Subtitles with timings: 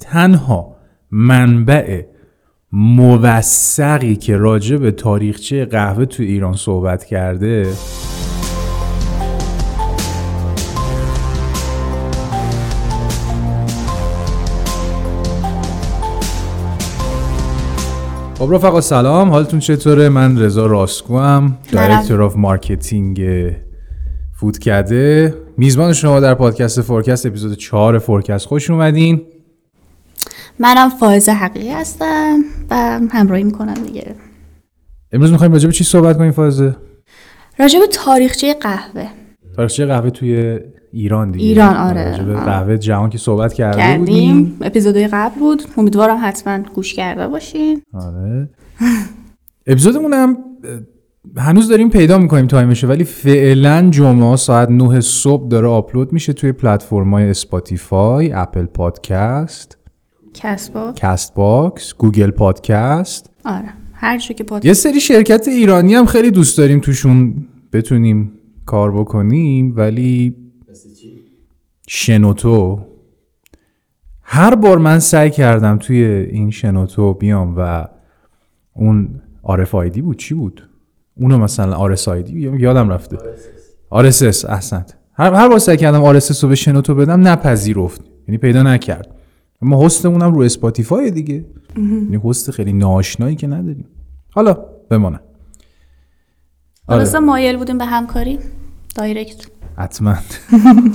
[0.00, 0.76] تنها
[1.10, 2.02] منبع
[2.72, 7.72] موثقی که راجع به تاریخچه قهوه تو ایران صحبت کرده
[18.38, 23.20] خب رفقا سلام حالتون چطوره؟ من رضا راسکو هم director of marketing
[24.32, 25.34] فودکده.
[25.56, 29.33] میزبان شما در پادکست فورکست اپیزود 4 فورکست خوش اومدین.
[30.58, 32.38] منم فائزه حقیقی هستم
[32.70, 34.14] و همراهی می‌کنم دیگه.
[35.12, 36.76] امروز می‌خوایم راجع به چی صحبت کنیم فائزه
[37.58, 39.06] راجع به تاریخچه قهوه.
[39.56, 40.60] تاریخچه قهوه توی
[40.92, 41.44] ایران دیگه.
[41.44, 42.34] ایران آره راجع به.
[42.34, 43.98] قهوه جهان که صحبت کرده کردیم.
[43.98, 44.56] بودیم.
[44.60, 45.62] اپیزودهای قبل بود.
[45.76, 47.82] امیدوارم حتما گوش کرده باشین.
[47.94, 48.48] آره.
[49.66, 50.36] اپیزودمون هم
[51.36, 56.32] هنوز داریم پیدا می‌کنیم time شو ولی فعلا جمعه ساعت 9 صبح داره آپلود میشه
[56.32, 59.78] توی پلتفرم‌های Spotify، Apple Podcast،
[60.96, 63.68] Castbox، Google Podcast آره.
[63.92, 68.32] هر که پاد یه سری شرکت ایرانی هم خیلی دوست داریم توشون بتونیم
[68.66, 70.36] کار بکنیم ولی
[71.88, 72.80] شنوتو.
[74.22, 77.88] هر بار من سعی کردم توی این شنوتو بیام و
[78.72, 80.68] اون RFID بود؟ چی بود؟
[81.16, 83.18] اونو مثلا RSS ID یادم رفته.
[83.90, 84.96] RSS احسنت.
[85.14, 88.00] هر هر بار سعی کردم RSS رو به شنوتو بدم نپذیرفت.
[88.28, 89.13] یعنی پیدا نکرد.
[89.62, 91.44] اما هستمون هم رو Spotify دیگه.
[91.76, 93.86] یعنی هست خیلی ناشنایی که نداریم.
[94.30, 94.52] حالا
[94.90, 95.20] بمانه
[96.88, 97.18] آره.
[97.18, 98.38] مایل بودیم به همکاری؟
[98.94, 99.46] direct.
[99.76, 100.14] حتما.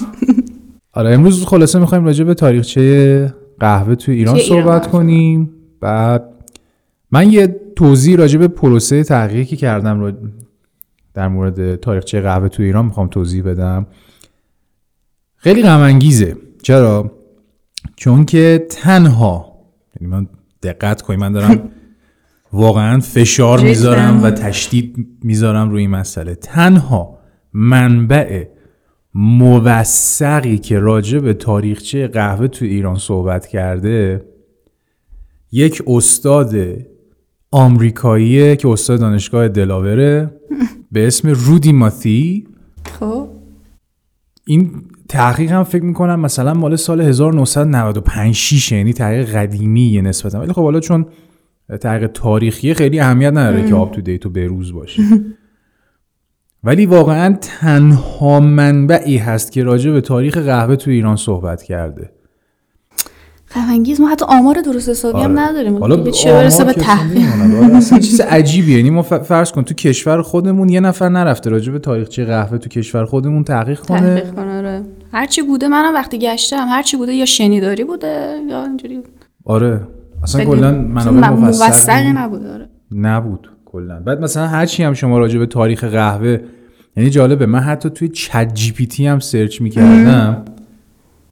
[0.94, 5.50] آره امروز خلاصه می‌خوایم راجع به تاریخچه قهوه توی ایران صحبت کنیم.
[5.82, 6.24] بعد
[7.12, 10.12] من یه توضیح راجع به پروسه تحقیقی که کردم رو
[11.14, 13.88] در مورد تاریخچه قهوه توی ایران می‌خوام توضیح بدم.
[15.36, 17.12] خیلی غم انگیزه چرا؟
[17.96, 19.60] چون که تنها
[20.00, 20.28] یعنی من
[20.64, 21.70] دقت کنید من دارم
[22.54, 23.60] واقعا فشار.
[23.60, 26.36] می‌ذارم و تشدید می‌ذارم روی این مسئله.
[26.36, 27.20] تنها
[27.54, 28.46] منبع
[29.14, 34.26] موثقی که راجع به تاریخچه قهوه تو ایران صحبت کرده
[35.52, 36.56] یک استاد
[37.52, 40.32] آمریکاییه که استاد دانشگاه دلاوره
[40.92, 42.48] به اسم رودی ماتی.
[43.00, 43.30] خب.
[44.46, 44.72] این
[45.10, 50.40] تحقیق هم فکر می‌کنم مثلا مال سال 1995 6 یعنی تحقیق قدیمیه نسبتا.
[50.40, 51.06] ولی خب حالا چون
[51.82, 55.04] تحقیق تاریخی خیلی اهمیت نداره که آپ تو دیت و بروز باشه.
[56.64, 62.10] ولی واقعا تنها منبعی هست که راجع به تاریخ قهوه تو ایران صحبت کرده.
[63.48, 65.78] خفنگیز ما حتی آمار درست حسابی هم نداریم.
[65.78, 67.28] حالا دیگه چه برسه به تحقیق.
[67.76, 67.98] اصلا.
[67.98, 68.78] آره، چیز عجیبیه.
[68.78, 72.70] یعنی ما فرض کن تو کشور خودمون یه نفر نرفته راجع به تاریخچه قهوه تو
[72.70, 74.00] کشور خودمون تحقیق کنه.
[74.00, 74.82] تحقیق کنه آره.
[75.12, 79.00] هرچی بوده منم وقتی گشتم هرچی بوده یا شنیداری بوده یا اینجوری
[79.46, 79.82] آره.
[80.24, 82.70] اصلا کلا منابع م- مفصلی موثقی نبوده آره.
[82.92, 84.00] نبود کلا.
[84.00, 86.38] بعد مثلا هر چی هم شما راجع به تاریخ قهوه
[86.98, 90.46] یعنی جالبه من حتی توی چت جی پی تی هم سرچ می‌کردم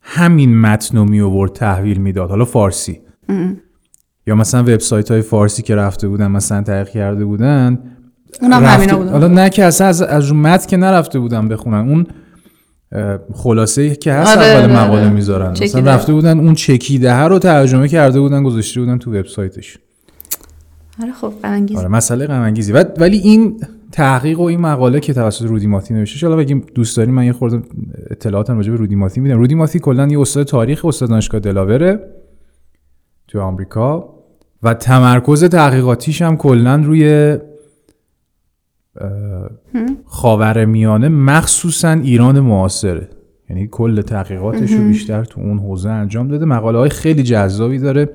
[0.01, 2.29] همین متن رو می آورد تحویل می‌داد.
[2.29, 2.99] حالا فارسی.
[4.27, 7.79] یا مثلا وبسایت های فارسی که رفته بودن مثلا تحقیق کرده بودن
[8.41, 11.89] اونم رفته- همینا بوده حالا نه که اصلا از, از متن که نرفته بودن بخونن.
[11.89, 12.07] اون
[13.33, 15.09] خلاصه که هست آره، اول آره، مقاله آره.
[15.09, 15.51] می‌ذارن.
[15.51, 15.91] مثلا.
[15.91, 19.77] رفته بودن اون چکیده ها رو ترجمه کرده بودن گذاشته بودن تو وبسایتش.
[21.03, 21.77] آره خب غم‌انگیز.
[21.77, 23.59] آره مسئله غم انگیزی ولی این
[23.91, 27.33] تحقیق و این مقاله که توسط رودی ماتی نوشته شده بگیم دوست داریم من یه
[27.33, 27.61] خورده
[28.09, 29.37] اطلاعاتم راجع به رودی ماتی میدم.
[29.37, 31.99] رودی ماتی کلا یه استاد تاریخ استاد دانشگاه دلاوره
[33.27, 34.13] تو آمریکا
[34.63, 37.37] و تمرکز تحقیقاتیش هم کلا روی
[40.05, 43.09] خاور میانه مخصوصا ایران معاصره.
[43.49, 46.45] یعنی کل تحقیقاتش رو بیشتر تو اون حوزه انجام داده.
[46.45, 48.09] مقاله های خیلی جذابی داره.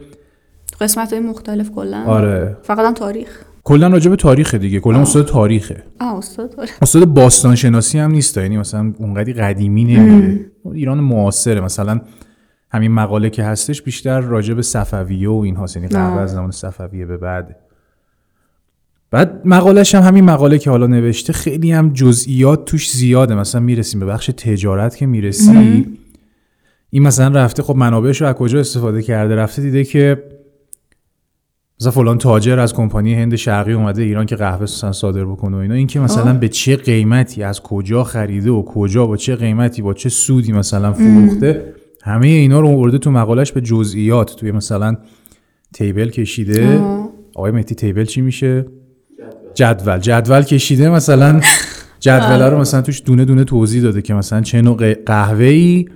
[0.80, 2.04] قسمت های مختلف کلا.
[2.06, 2.56] آره.
[2.62, 3.42] فقط هم تاریخ.
[3.64, 4.80] کلا راجع به تاریخ دیگه.
[4.80, 5.82] کلا استاد تاریخه.
[6.00, 6.68] آه استاد آره.
[6.82, 8.36] استاد باستان شناسی هم نیست.
[8.36, 10.40] یعنی مثلا اونقدی قدیمی نمیره
[10.72, 11.60] ایران معاصره.
[11.60, 12.00] مثلا
[12.70, 16.50] همین مقاله که هستش بیشتر راجع به صفویه و این هاست یعنی قبل از زمان
[16.50, 17.56] صفویه به بعد.
[19.12, 23.34] بعد مقالش هم همین مقاله که حالا نوشته خیلی هم جزئیات توش زیاده.
[23.34, 25.86] مثلا می‌رسیم به بخش تجارت که می‌رسی
[26.90, 30.22] این مثلا رفته خب منابعش رو از کجا استفاده کرده؟ رفته دیده که
[31.80, 35.74] مثلا فلان تاجر از کمپانی هند شرقی اومده ایران که قهوه صادر بکنه و اینا.
[35.74, 39.94] این که مثلا به چه قیمتی از کجا خریده و کجا با چه قیمتی با
[39.94, 44.36] چه سودی مثلا فروخته؟ همه اینا رو آورده تو مقالش به جزئیات.
[44.36, 44.96] توی مثلا
[45.74, 46.80] تیبل کشیده.
[47.34, 48.66] آقای مهدی تیبل چی میشه؟
[49.54, 49.98] جدول.
[49.98, 51.40] جدول کشیده مثلا
[52.00, 55.88] جدول رو مثلا توش دونه دونه توضیح داده که مثلا چه نوع قهوه ای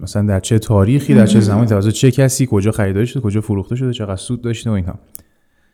[0.00, 3.76] مثلا در چه تاریخی در چه زمانی توسط چه کسی کجا خریداری شده کجا فروخته
[3.76, 4.94] شده چقدر سود داشته و اینها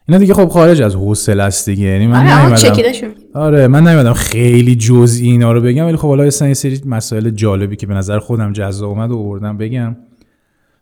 [0.09, 1.85] اینا دیگه خب خارج از حوصله است دیگه.
[1.85, 6.25] یعنی من آره شد آره من نمی‌دونم خیلی جزئی اینا رو بگم ولی خب حالا
[6.25, 9.97] یه سری مسائل جالبی که به نظر خودم جذاب اومد و آوردم بگم.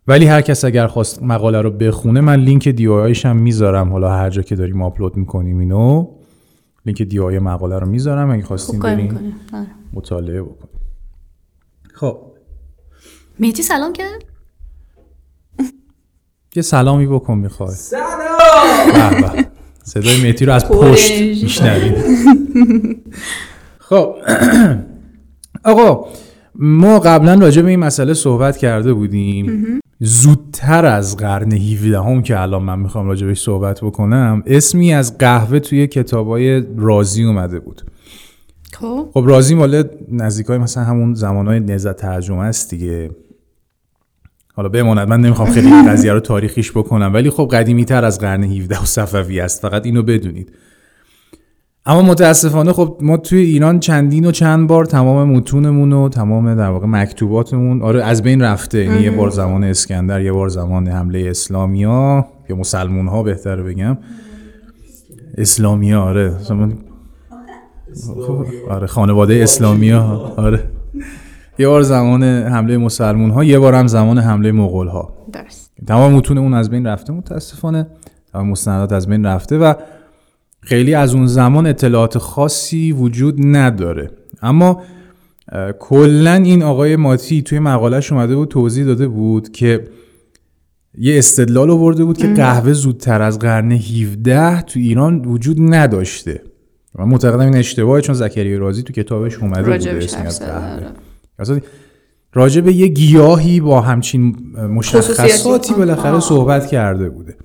[0.08, 3.92] ولی هر کس اگر خواست مقاله رو بخونه من لینک دیوایش هم می‌ذارم.
[3.92, 6.08] حالا هر جا که داریم آپلود می‌کنیم اینو
[6.86, 8.30] لینک دیوای مقاله رو می‌ذارم.
[8.30, 9.66] اگه خواستین می‌کنه آره.
[9.92, 10.76] مطالعه بکنید
[11.94, 12.18] خب.
[13.38, 14.24] میتی سلام کرد
[16.56, 17.74] یه سلامی بکن می‌خوای.
[17.74, 19.44] سلام!
[19.82, 21.20] صدای مهدی رو از پشت.
[21.20, 21.94] میشنوید
[23.78, 24.14] خب.
[25.64, 26.08] آقا
[26.54, 29.80] ما قبلا راجع به این مسئله صحبت کرده بودیم.
[30.00, 35.18] زودتر از قرن 17 هم که الان من می‌خوام راجع بهش صحبت بکنم اسمی از
[35.18, 37.82] قهوه توی کتابای رازی اومده بود.
[38.72, 39.08] خب.
[39.14, 43.10] خب رازی مال نزدیکای مثلا همون زمانهای نهضت ترجمه است دیگه.
[44.54, 48.44] حالا بماند من نمی‌خوام خیلی قضیه رو تاریخیش بکنم ولی خب قدیمی تر از قرن
[48.44, 50.52] 17 و صفوی است فقط اینو بدونید.
[51.86, 56.68] اما متاسفانه خب ما توی ایران چندین و چند بار تمام متونمون و تمام در
[56.70, 58.84] واقع مکتوباتمون آره از بین رفته.
[58.84, 63.98] یعنی یه بار زمان اسکندر یه بار زمان حمله اسلامیا یا مسلمون ها بهتره بگم.
[65.38, 66.30] اسلامیا آره.
[66.30, 66.78] زمان
[68.70, 70.62] آره خانواده اسلامی ها آره.
[71.58, 75.70] یه بار زمان حمله مسلمون ها یه بار هم زمان حمله مغول ها درست.
[75.86, 77.86] تمام متون اون از بین رفته متاسفانه
[78.32, 79.74] تمام مستندات از بین رفته و
[80.66, 84.10] خیلی از اون زمان اطلاعات خاصی وجود نداره
[84.42, 84.82] اما
[85.78, 89.84] کلا این آقای ماتی توی مقالهش اومده بود توضیح داده بود که
[90.98, 96.42] یه استدلال آورده بود که قهوه زودتر از قرن 17 تو ایران وجود نداشته
[96.98, 100.34] من معتقدم این اشتباهه چون زکریا رازی تو کتابش اومده بود راجبش اسمی حرف از
[100.34, 101.62] زده، قهوه آره.
[102.32, 104.36] راجع به یه گیاهی با همچین
[104.70, 105.74] مشخصاتی.
[105.74, 106.20] بالاخره.
[106.20, 107.36] صحبت کرده بوده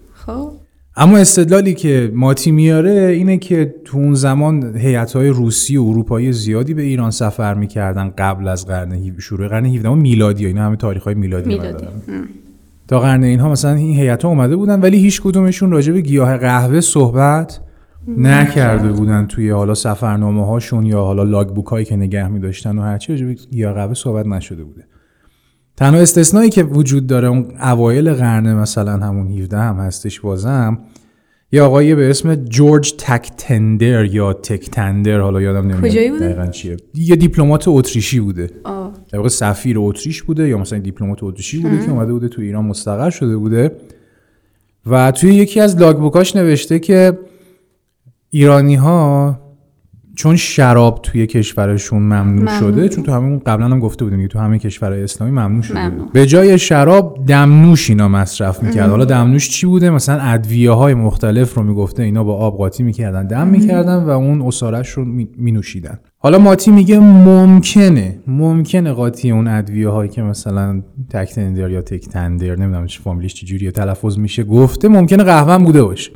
[0.96, 6.74] اما استدلالی که ماتی میاره اینه که تو اون زمان هیئت‌های روسی و اروپایی زیادی
[6.74, 11.50] به ایران سفر می‌کردن قبل از قرن شروع قرن 17 میلادی اینا همه تاریخ‌های میلادی,
[11.50, 11.86] میلادی.
[12.08, 12.30] میلادی.
[12.88, 16.82] تا قرن اینها مثلا این هیئت‌ها اومده بودن ولی هیچ کدومشون راجع به گیاه قهوه
[16.82, 17.60] صحبت
[18.18, 18.92] نکرده.
[18.92, 22.82] بودن توی حالا سفرنامه هاشون یا حالا لاگ بوک هایی که نگه می داشتن و
[22.82, 24.84] هرچی راجع به گیاه قهوه صحبت نشده بوده.
[25.82, 30.80] تنها استثنایی که وجود داره اون اوایل قرن مثلا همون 17 هم هستش بازم
[31.52, 36.78] یه آقایی به اسم جورج تکتندر یا تکتندر حالا یادم نمیاد کجایی بوده؟ دقیقاً چیه.
[36.96, 38.50] یه دیپلمات اتریشی بوده.
[39.12, 42.66] در واقع سفیر اتریش بوده یا مثلا دیپلمات اتریشی بوده که اومده بوده تو ایران
[42.66, 43.72] مستقر شده بوده.
[44.86, 47.20] و توی یکی از لاگبوکاش نوشته که
[48.30, 49.40] ایرانی ها
[50.16, 52.60] چون شراب توی کشورشون ممنوع, ممنوع.
[52.60, 55.88] شده چون تو همون قبلا هم گفته بودیم تو همه کشورهای اسلامی ممنوع شده.
[55.88, 56.08] ممنوع.
[56.14, 61.54] به جای شراب دمنوش اینا مصرف می‌کرد حالا دمنوش چی بوده؟ مثلا ادویه های مختلف
[61.54, 65.06] رو می‌گفته اینا با آب قاطی می‌کردن دم می‌کردن و اون اسارش رو
[65.38, 66.00] مینوشیدن.
[66.18, 72.86] حالا ماتی میگه ممکنه ممکنه قاطی اون ادویه هایی که مثلا تکتندر یا تکتندر نمی‌دونم
[72.86, 76.12] چه فامیلیش چه جوریه تلفظ میشه گفته ممکنه قهوه بوده باشه.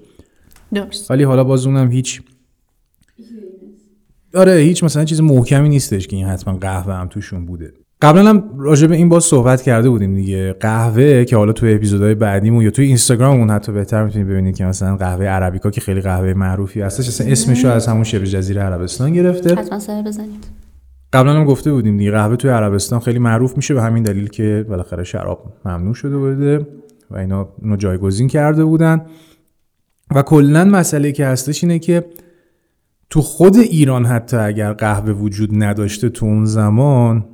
[0.74, 1.12] درست.
[1.12, 2.22] ولی حالا باز اونم هیچ
[4.36, 7.74] آره هیچ مثلا چیز محکمی نیستش که این حتما قهوه هم توشون بوده.
[8.02, 10.54] قبلا هم راجع به این باز صحبت کرده بودیم دیگه.
[10.54, 14.96] قهوه که حالا توی اپیزودهای بعدیمون یا توی اینستاگراممون حتی بهتر می‌تونید ببینید که مثلا
[14.96, 19.14] قهوه عربیکا که خیلی قهوه معروفی هستش اصلا اسمش رو از همون شبه جزیره عربستان
[19.14, 19.56] گرفته.
[19.56, 20.48] حتما سر بزنید.
[21.14, 24.66] قبلا هم گفته بودیم دیگه قهوه توی عربستان خیلی معروف میشه به همین دلیل که
[24.70, 26.68] بالاخره شراب ممنوع شده بوده
[27.12, 29.02] و اینا اونو جایگزین کرده بودن.
[30.16, 32.06] و کلا مسئله که هستش اینه که
[33.10, 37.26] تو خود ایران حتی اگر قهوه وجود نداشته تو اون زمان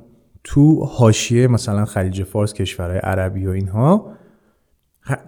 [0.44, 4.12] تو حاشیه مثلا خلیج فارس کشورهای عربی و اینها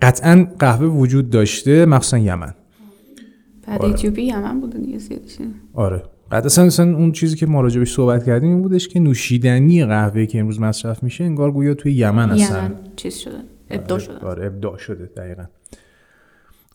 [0.03, 2.55] قطعا قهوه وجود داشته مخصوصا یمن.
[3.67, 3.91] بعد آره.
[3.91, 4.99] اتیوپی یمن بوده دیگه
[5.73, 6.03] آره.
[6.31, 10.27] بعد اصلا, اصلا اون چیزی که ما راجبش صحبت کردیم این بودش که نوشیدنی قهوه
[10.27, 13.39] که امروز مصرف میشه انگار گویا توی یمن اصلا یمن چیز شده
[13.71, 14.19] ابدا شده.
[14.19, 15.45] آره ابداع شده دقیقا.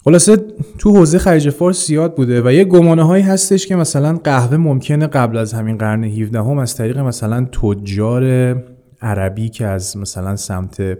[0.04, 0.38] خلاصه
[0.78, 5.08] تو حوزه خلیج فارس زیاد بوده و یه گمانه هایی هستش که مثلا قهوه ممکنه
[5.08, 8.56] قبل از همین قرن 17 هم از طریق مثلا تجار
[9.02, 10.98] عربی که از مثلا سمت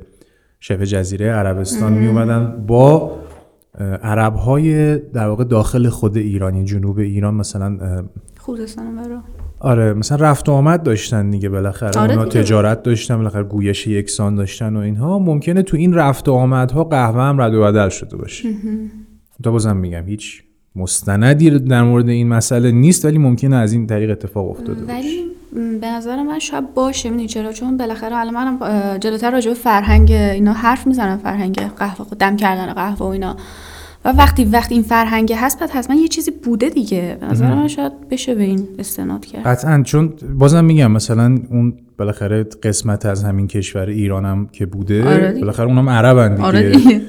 [0.60, 3.20] شبه جزیره عربستان می اومدن با
[4.04, 8.04] عرب های در واقع داخل خود ایرانی جنوب ایران مثلا
[8.38, 8.86] خوزستان
[9.60, 12.00] آره مثلا رفت و آمد داشتن دیگه بالاخره.
[12.02, 12.44] آره اونا دیگه.
[12.44, 15.20] تجارت داشتن بالاخره گویش یکسان داشتن و اینها.
[15.20, 18.50] ممکنه تو این رفت و آمدها قهوه هم رد و بدل شده باشه.
[19.44, 20.44] تا بازم میگم هیچ
[20.76, 24.94] مستندی در مورد این مسئله نیست ولی ممکنه از این طریق اتفاق افتاده باشه.
[24.94, 25.26] ولی
[25.82, 30.12] به نظر من شاید باشه می‌دونی چرا؟ چون بالاخره الان منم جلوتر راجع به فرهنگ
[30.12, 33.36] اینا حرف می‌زنم فرهنگ قهوه دم کردن قهوه و اینا.
[34.06, 37.18] و وقتی وقتی این فرهنگ هست بعد حتما یه چیزی بوده دیگه.
[37.32, 39.44] نظر من شاید بشه به این استناد کرد.
[39.48, 45.40] قطعا چون بازم میگم مثلا اون بالاخره قسمت از همین کشور ایرانم که بوده آره.
[45.40, 46.48] بالاخره اونم عربن دیگه.
[46.48, 47.02] آره دیگه.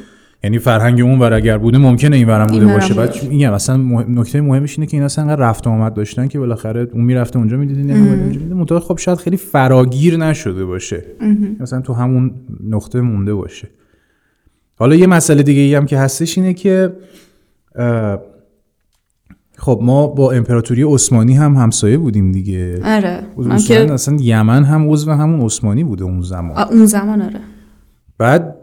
[0.45, 2.95] یعنی فرهنگ اون ور اگر بوده ممکنه این ورم بوده باشه.
[2.95, 6.39] بعد میگم اصلا مهم- نکته مهمش اینه که اینا اصلا رفت و آمد داشتن که
[6.39, 11.05] بالاخره اون می‌رفته اونجا می‌دیدین اونجا خب شاید خیلی فراگیر نشده باشه.
[11.61, 12.35] مثلا تو همون
[12.69, 13.69] نقطه مونده باشه.
[14.81, 16.93] حالا یه مسئله دیگه ای هم که هستش اینه که
[19.57, 22.81] خب ما با امپراتوری عثمانی هم همسایه بودیم دیگه.
[22.85, 26.59] آره من که اصلا یمن هم عضو همون عثمانی بوده اون زمان.
[26.59, 27.41] اون زمان آره.
[28.19, 28.57] بعد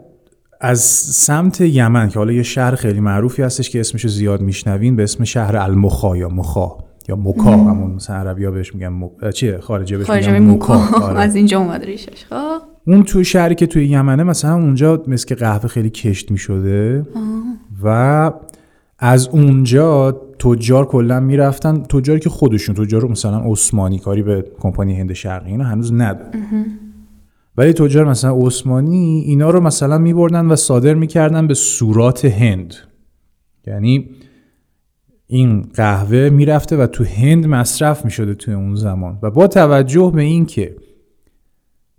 [0.60, 0.80] از
[1.14, 5.02] سمت یمن که حالا یه شهر خیلی معروفی هستش که اسمش رو زیاد میشنوین به
[5.02, 6.76] اسم شهر المخا یا مخا
[7.08, 9.10] یا مکا همون مثلا عربی ها بهش میگن.
[9.22, 10.74] اه، چیه؟ خارجی بهش میگن مکا.
[11.02, 11.20] آره.
[11.26, 12.24] از اینجا اومد ریشش.
[12.30, 12.67] خب.
[12.88, 17.06] اون توی شهری که توی یمنه مثلا اونجا مثل قهوه خیلی کشت می‌شده
[17.82, 18.32] و
[18.98, 21.82] از اونجا تجار کلا می‌رفتن.
[21.82, 26.30] تجاری که خودشون تجار مثلا عثمانی کاری به کمپانی هند شرقی اینا هنوز نداره
[27.56, 32.74] ولی تجار مثلا عثمانی اینا رو مثلا میبردن و صادر می‌کردن به سورات هند.
[33.66, 34.10] یعنی
[35.26, 39.18] این قهوه می‌رفته و تو هند مصرف می‌شده توی اون زمان.
[39.22, 40.76] و با توجه به این که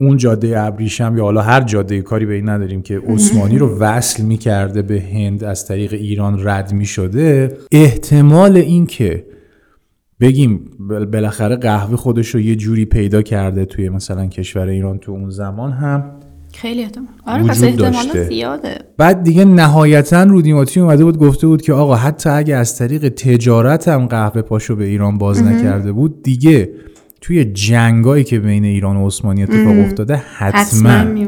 [0.01, 4.24] اون جاده ابریشم یا حالا هر جاده کاری به این نداریم که عثمانی رو وصل
[4.24, 7.58] می‌کرده به هند از طریق ایران رد می‌شده.
[7.72, 9.25] احتمال این که
[10.20, 10.62] بگیم
[11.12, 15.72] بالاخره قهوه خودش رو یه جوری پیدا کرده توی مثلا کشور ایران تو اون زمان
[15.72, 16.03] هم
[16.53, 17.08] خیلی احتمال.
[17.27, 18.24] آره وجود پس احتمال داشته.
[18.24, 18.77] زیاده.
[18.98, 23.88] بعد دیگه نهایتا رودیماتی اومده بود گفته بود که آقا حتی اگه از طریق تجارت
[23.88, 26.70] هم قهوه پاشو به ایران باز نکرده بود دیگه
[27.22, 30.90] توی جنگایی که بین ایران و عثمانی اتفاق افتاده حتما.
[30.90, 31.28] حتما.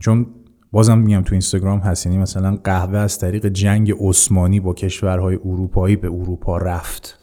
[0.00, 0.26] چون
[0.72, 5.96] بازم میگم تو اینستاگرام هست یعنی مثلا قهوه از طریق جنگ عثمانی با کشورهای اروپایی
[5.96, 7.18] به اروپا رفت.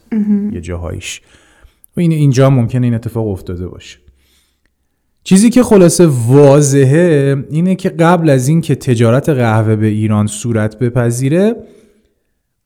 [0.52, 1.20] یه جاهایش
[1.96, 3.98] و این اینجا ممکنه این اتفاق افتاده باشه.
[5.24, 10.78] چیزی که خلاصه واضحه اینه که قبل از این که تجارت قهوه به ایران صورت
[10.78, 11.56] بپذیره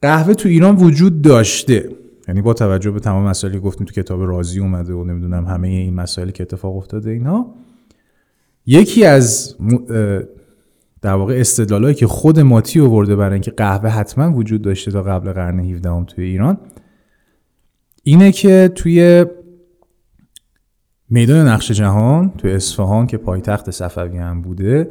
[0.02, 1.88] قهوه تو ایران وجود داشته.
[2.28, 5.94] یعنی با توجه به تمام مسائلی گفتیم تو کتاب رازی اومده و نمی‌دونم همه این
[5.94, 7.54] مسائلی که اتفاق افتاده اینها
[8.66, 9.56] یکی از
[11.02, 15.32] در واقع استدلالایی که خود ماتی آورده برای اینکه قهوه حتما وجود داشته تا قبل
[15.32, 16.58] قرن 17 هم توی ایران
[18.02, 19.26] اینه که توی
[21.10, 24.90] میدان نقش جهان توی اصفهان که پایتخت صفوی هم بوده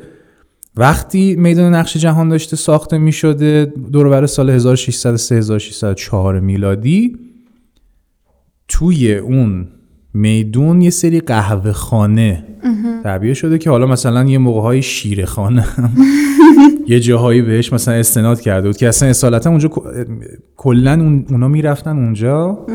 [0.78, 7.18] وقتی میدان نقش جهان داشته ساخته می شده دور سال 1603 1604 میلادی
[8.68, 9.68] توی اون
[10.14, 12.44] میدون یه سری قهوه خانه
[13.04, 15.66] تعبیه شده که حالا مثلا یه موقع های شیر خانه
[16.88, 19.70] یه جاهایی بهش مثلا استناد کرده بود که اصلا اصالتا اونجا
[20.58, 22.66] کلا اون اونا می‌رفتن اونجا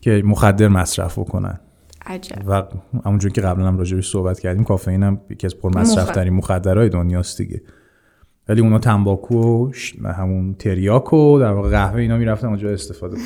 [0.00, 1.60] که مخدر مصرف بکنن.
[2.06, 2.42] عجب.
[2.46, 2.62] و
[3.04, 7.38] همونجور که قبلا هم راجعش صحبت کردیم کافئین هم یکی از پرمصرف ترین مخدرهای دنیاست
[7.38, 7.62] دیگه.
[8.48, 9.70] ولی اونا تنباکو
[10.02, 13.16] و همون تریاک و در واقع قهوه اینا می‌رفتن اونجا استفاده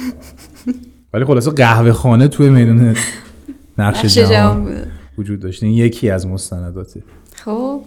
[1.14, 2.94] ولی خلاصه قهوه خانه توی میدون
[3.78, 4.68] نقش جهان
[5.18, 7.02] وجود داشته این یکی از مستنداته.
[7.44, 7.82] خب.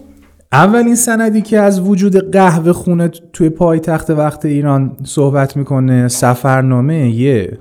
[0.52, 7.58] اولین سندی که از وجود قهوه خونه توی پایتخت وقت ایران صحبت می‌کنه سفرنامه یه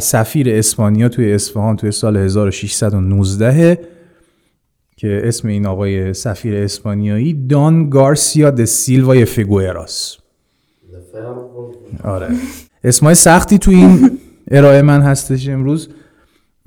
[0.00, 3.78] سفیر اسپانیا توی اصفهان توی سال 1619
[4.96, 10.16] که اسم این آقای سفیر اسپانیایی دان گارسیا د سیلوا فیگوئراس.
[12.04, 12.28] آره.
[12.84, 14.18] اسمای سختی تو این
[14.50, 15.88] ارائه من هستش امروز.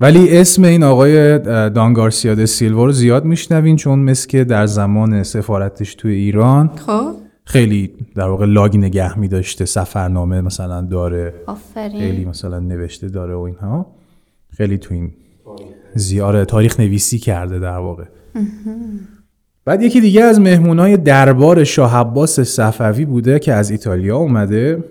[0.00, 4.66] ولی اسم این آقای دان گارسیا د سیلوا رو زیاد میشنوین چون مثل که در
[4.66, 7.21] زمان سفارتش توی ایران خب.
[7.44, 13.34] خیلی در واقع لاگ نگه می داشته سفرنامه مثلا داره خیلی آفرین مثلا نوشته داره
[13.34, 13.86] و اینها.
[14.56, 15.12] خیلی تو این
[15.94, 18.04] زیاره تاریخ نویسی کرده در واقع.
[19.64, 24.84] بعد یکی دیگه از مهمونای دربار شاه عباس صفوی بوده که از ایتالیا اومده.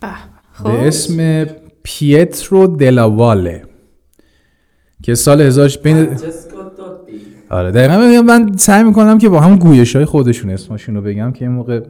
[0.00, 0.08] به.
[0.52, 0.66] خب.
[0.66, 1.46] اسم
[1.82, 3.62] پیترو دلاواله
[5.02, 6.08] که سال هزار بین
[7.54, 7.70] آره.
[7.70, 11.54] دقیقا من- سعی می‌کنم که با هم گویش های خودشون اسمشون رو بگم که این
[11.54, 11.80] موقع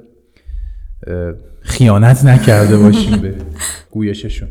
[1.60, 3.34] خیانت نکرده باشیم به
[3.90, 4.48] گویششون.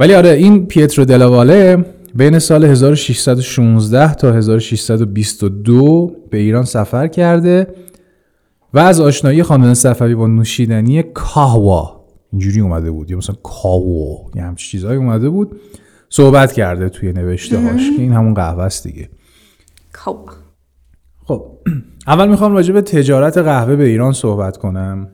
[0.00, 1.84] ولی آره این پیترو دلاواله
[2.14, 7.66] بین سال 1616 تا 1622 به ایران سفر کرده
[8.74, 13.10] و از آشنایی خاندان صفوی با نوشیدنی کاوا اینجوری اومده بود.
[13.10, 15.60] یا مثلا کاوا یه همچین چیزهایی اومده بود.
[16.10, 19.08] صحبت کرده توی نوشته هاش که این همون قهوه است دیگه.
[19.92, 20.18] خب
[21.28, 21.42] خب
[22.06, 25.08] اول می‌خوام راجع به تجارت قهوه به ایران صحبت کنم.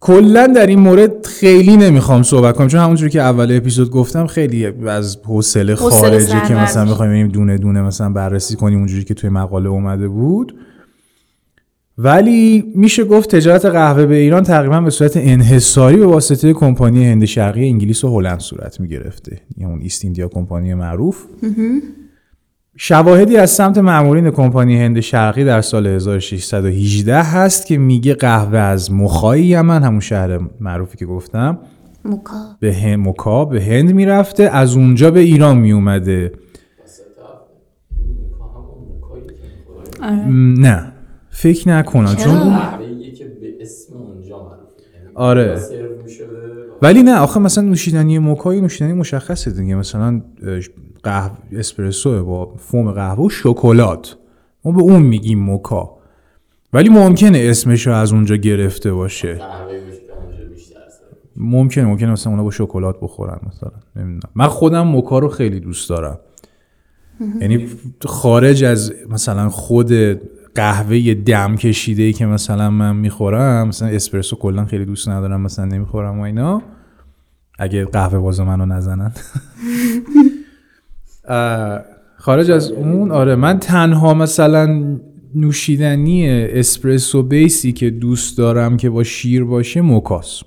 [0.00, 4.66] کلا در این مورد خیلی نمی‌خوام صحبت کنم چون همونجوری که اول اپیزود گفتم خیلی
[4.66, 6.94] از حوصله خارجه سر که مثلا میشه.
[6.94, 10.54] بخوایم بریم دونه دونه مثلا بررسی کنیم اونجوری که توی مقاله اومده بود.
[11.98, 17.24] ولی میشه گفت تجارت قهوه به ایران تقریبا به صورت انحصاری به واسطه کمپانی هند
[17.24, 19.40] شرقی انگلیس و هلند صورت می‌گرفته.
[19.56, 21.24] یا اون ایست ایندیا کمپانی معروف.
[22.76, 28.92] شواهدی از سمت مامورین کمپانی هند شرقی در سال 1618 هست که میگه قهوه از
[28.92, 31.58] مخای یمن همون شهر معروفی که گفتم
[32.04, 32.34] موکا.
[32.60, 34.42] به هند مکا به هند می‌رفته.
[34.42, 36.32] از اونجا به ایران میومده.
[40.56, 40.92] نه.
[41.30, 42.16] فکر نکنم.
[42.16, 44.82] چون اون قهوه‌ایه که به اسم اونجا معروفه.
[44.94, 45.60] یعنی آره.
[46.82, 49.74] ولی نه آخه مثلا نوشیدنی موکای نوشیدنی مشخصه دیگه.
[49.74, 50.22] مثلا
[51.04, 54.16] قهوه اسپرسو با فوم قهوه و شکلات.
[54.64, 55.96] ما به اون میگیم موکا.
[56.72, 59.40] ولی ممکنه اسمش رو از اونجا گرفته باشه.
[61.36, 63.70] ممکنه ممکنه مثلا اونا با شکلات بخورن مثلا.
[63.96, 64.32] نمی‌دونم.
[64.34, 66.18] من خودم موکا رو خیلی دوست دارم.
[67.40, 67.68] یعنی
[68.06, 69.92] خارج از مثلا خود
[70.54, 75.64] قهوه دم کشیده ای که مثلا من می‌خورم مثلا اسپرسو کلا خیلی دوست ندارم مثلا
[75.64, 76.62] نمی‌خورم و اینا.
[77.58, 79.12] اگه قهوه باز منو نزنن.
[82.16, 84.96] خارج از اون آره من تنها مثلا
[85.34, 90.42] نوشیدنی اسپرسو بیسی که دوست دارم که با شیر باشه موکاس.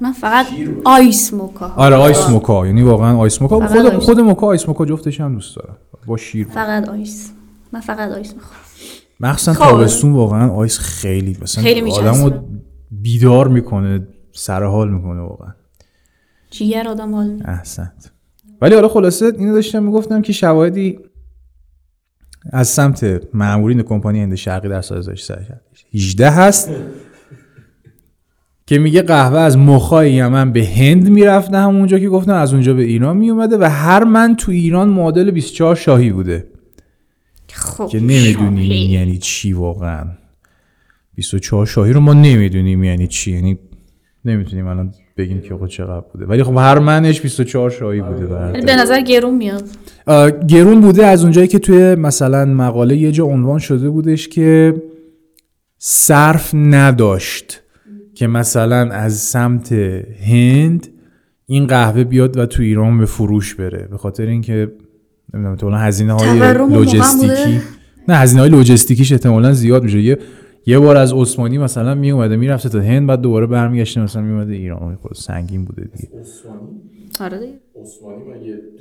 [0.00, 0.46] من فقط
[0.84, 1.72] آیس موکا.
[1.76, 3.66] آره آیس موکا یعنی واقعا ice موکا.
[3.66, 4.04] خود ice.
[4.04, 5.76] خود موکا ice موکا جفتش هم دوست دارم.
[6.06, 7.32] با شیر فقط ice.
[7.72, 8.60] من فقط ice می‌خوام.
[9.20, 9.54] مخصوصا.
[9.54, 11.90] تابستون واقعا ice خیلی مثلا خیلی.
[11.90, 12.30] آدمو
[12.90, 15.54] بیدار می‌کنه سر حال می‌کنه واقعا.
[16.50, 17.42] جیگر آدم حال.
[17.44, 18.12] احسنت.
[18.60, 20.98] ولی حالا خلاصه اینو داشتم می‌گفتم که شواهدی
[22.52, 26.70] از سمت مامورین کمپانی هند شرقی در سال 1618 هست
[28.66, 32.82] که میگه قهوه از مخای یمن به هند می‌رفته همونجا که گفتم از اونجا به
[32.82, 36.46] ایران میومده و هر من تو ایران معادل 24 شاهی بوده.
[37.52, 40.04] خب که نمی‌دونیم یعنی چی واقعا.
[41.14, 43.32] 24 شاهی رو ما نمی‌دونیم یعنی چی.
[43.32, 43.58] یعنی
[44.24, 46.26] نمی‌تونیم الان بگیم که آقا چقدر بوده.
[46.26, 48.26] ولی خب هر منش 24 شاهی بوده
[48.66, 49.64] به نظر گرون میاد.
[50.48, 54.74] گرون بوده از اونجایی که توی مثلا مقاله یه جا عنوان شده بودش که
[55.78, 57.62] صرف نداشت
[58.14, 59.72] که مثلا از سمت
[60.28, 60.86] هند
[61.46, 63.88] این قهوه بیاد و تو ایران به فروش بره.
[63.90, 64.72] به خاطر اینکه
[65.34, 67.60] نمی‌دونم تو هزینه های لوجستیکی؟
[68.08, 70.00] نه هزینه های لوجستیکیش احتمالا زیاد میشه.
[70.00, 70.18] یه
[70.66, 74.32] یه بار از عثمانی مثلا می اومده می‌رفته تا هند بعد دوباره برمیگشته مثلا می
[74.32, 76.08] اومده ایران خود سنگین بوده دیگه.
[76.20, 76.80] عثمانی؟
[77.20, 77.38] آره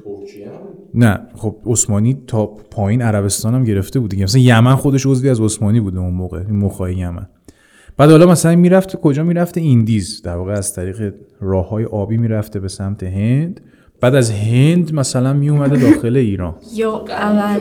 [0.04, 0.52] ترکیه
[0.94, 4.24] نه خب عثمانی تا پایین عربستان هم گرفته بود دیگه.
[4.24, 7.28] مثلا یمن خودش عضوی از عثمانی بوده اون موقع این مخای یمن.
[7.98, 10.22] بعد حالا مثلا می‌رفته کجا می‌رفته؟ ایندیز.
[10.22, 13.62] در واقع از طریق راه های آبی می‌رفته به سمت هند.
[14.02, 16.56] بعد از هند مثلا میومده داخل ایران.
[16.76, 17.60] یا اول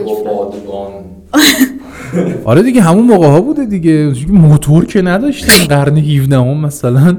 [2.45, 4.13] آره دیگه همون موقع ها بوده دیگه.
[4.13, 7.17] چون که موتور که نداشتن قرن 17 هم مثلا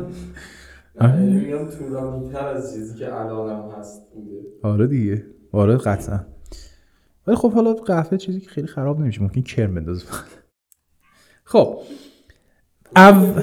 [1.00, 4.37] یعنی میگم طولانی تر از چیزی که الان هم هست بوده.
[4.62, 5.24] آره دیگه.
[5.53, 6.20] آره قطعا.
[7.26, 9.22] ولی خب حالا قهوه چیزی که خیلی خراب نمیشه.
[9.22, 10.05] ممکن کرم بندازه.
[11.44, 11.79] خب.
[12.96, 13.35] او...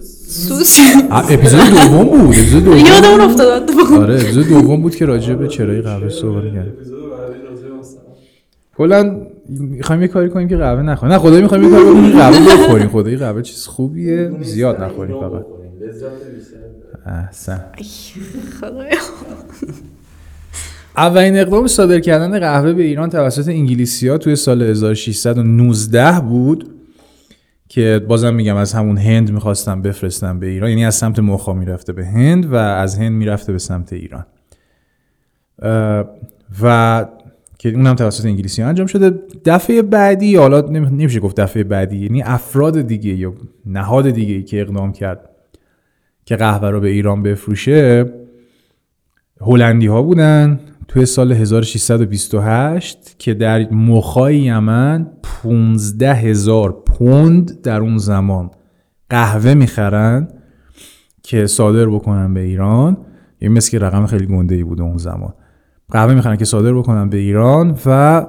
[0.00, 0.78] سوس.
[1.10, 2.28] اپیزود دوم بود.
[2.28, 3.70] اپیزود دوم یادمون افتاد.
[3.98, 6.72] آره اپیزود دوم بود که راجع به چرای قهوه صحبت کردیم.
[6.72, 8.00] اپیزود بعدی راجع به مثلا
[8.76, 11.12] کلا می‌خوایم یه کاری کنیم که قهوه نخوریم.
[11.12, 12.88] نه خدایی می‌خوایم یه کاری کنیم که قهوه بخوریم.
[12.88, 14.30] خدایی قهوه چیز خوبیه.
[14.42, 15.44] زیاد نخوریم فقط.
[17.06, 17.64] احسن.
[18.60, 18.96] خدایا
[20.96, 26.70] اولین اقدام صادر کردن قهوه به ایران توسط انگلیسی ها توی سال 1619 بود
[27.68, 30.70] که بازم میگم از همون هند می‌خواستم بفرستم به ایران.
[30.70, 34.26] یعنی از سمت مخا می‌رفته به هند و از هند می‌رفته به سمت ایران.
[36.62, 37.06] و
[37.64, 39.10] که اونم توسط انگلیسی ها انجام شده.
[39.44, 43.34] دفعه بعدی حالا نمی- نمیشه گفت دفعه بعدی یعنی افراد دیگه یا
[43.66, 45.30] نهاد دیگه که اقدام کرد
[46.24, 48.12] که قهوه رو به ایران بفروشه
[49.40, 55.06] هلندی ها بودن توی سال 1628 که در مخای یمن
[55.42, 58.50] 15 هزار پوند در اون زمان
[59.10, 60.28] قهوه می‌خرن
[61.22, 62.96] که صادر بکنن به ایران.
[63.40, 65.34] یه مثل که رقم خیلی گنده ای بوده اون زمان.
[65.90, 68.26] قهوه می‌خرن که صادر بکنن به ایران و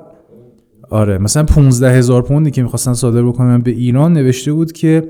[0.89, 5.09] آره مثلا 15 هزار پوندی که می‌خواستن صادر بکنن به ایران نوشته بود که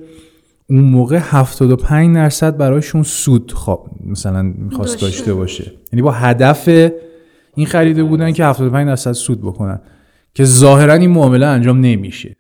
[0.69, 5.33] اون موقع 75 درصد برایشون سود خواب مثلا می‌خواست داشته.
[5.33, 5.71] باشه.
[5.93, 6.67] یعنی با هدف
[7.55, 9.79] این خریده بودن که 75 درصد سود بکنن.
[10.33, 12.35] که ظاهرا این معامله انجام نمیشه.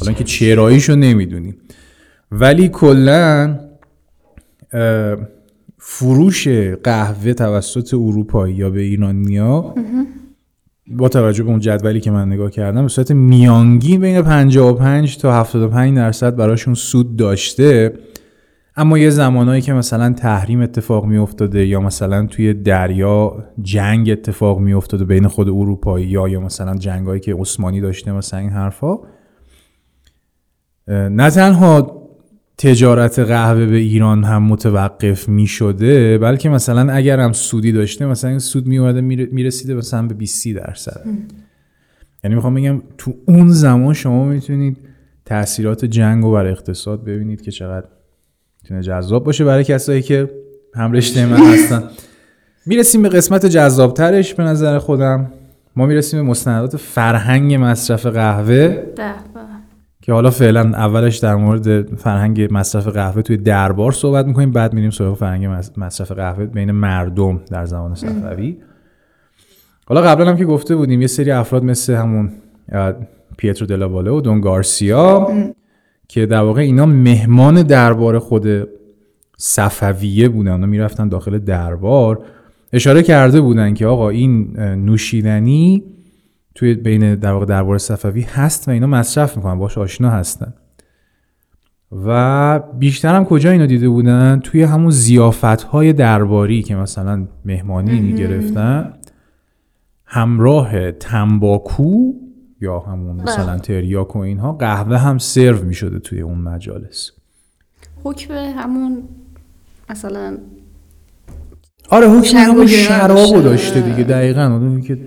[0.00, 1.56] حالا که چراییشو نمی‌دونیم.
[2.32, 3.58] ولی کلا
[5.86, 6.48] فروش
[6.82, 9.74] قهوه توسط اروپایی یا به ایرانیا
[10.86, 15.40] با توجه به اون جدولی که من نگاه کردم به صورت میانگین بین 55 تا
[15.40, 17.92] 75 درصد براشون سود داشته.
[18.76, 24.58] اما یه زمانایی که مثلا تحریم اتفاق می افتاده یا مثلا توی دریا جنگ اتفاق
[24.58, 28.98] می افتاده بین خود اروپایی یا یا مثلا جنگایی که عثمانی داشته مثلا این حرفا
[30.88, 32.03] نه تنها
[32.58, 38.30] تجارت قهوه به ایران هم متوقف می شده بلکه مثلا اگر هم سودی داشته مثلا
[38.30, 41.00] این سود می اومده می رسیده مثلا به 20 درصد.
[42.24, 44.76] یعنی می‌خوام بگم تو اون زمان شما می‌تونید
[45.24, 47.86] تاثیرات جنگ رو بر اقتصاد ببینید که چقدر
[48.62, 50.30] می‌تونه جذاب باشه برای کسایی که
[50.74, 51.82] هم رشته من هستن.
[52.66, 55.32] می‌رسیم به قسمت جذابترش به نظر خودم.
[55.76, 58.68] ما می‌رسیم به مستندات فرهنگ مصرف قهوه.
[58.68, 59.33] ده به.
[60.04, 64.90] که حالا فعلا اولش در مورد فرهنگ مصرف قهوه توی دربار صحبت می‌کنیم بعد میریم
[64.90, 68.56] سراغ فرهنگ مص- مصرف قهوه بین مردم در زمان صفوی.
[69.86, 72.30] حالا قبلا هم که گفته بودیم یه سری افراد مثل همون
[73.36, 75.28] پیترو دلاواله و دون گارسیا
[76.08, 78.46] که در واقع اینا مهمان دربار خود
[79.36, 80.50] صفویه بودن.
[80.50, 82.24] اونا می‌رفتن داخل دربار.
[82.72, 85.84] اشاره کرده بودن که آقا این نوشیدنی
[86.54, 90.54] توی بین در واقع دربار صفوی هست و اینا مصرف می‌کنن باش آشنا هستن.
[92.06, 98.00] و بیشتر هم کجا اینو دیده بودن؟ توی همون زیافت های درباری که مثلا مهمانی
[98.00, 98.92] می‌گرفتن.
[100.04, 102.12] همراه تنباکو
[102.60, 107.10] یا همون مثلا تریاک و اینها قهوه هم سرو می‌شده توی اون مجالس.
[108.04, 109.02] حکم همون
[109.90, 110.38] مثلا
[111.90, 113.80] آره حکم همون شرابو داشته.
[113.80, 114.40] دیگه دقیقا.
[114.40, 114.98] آدمی که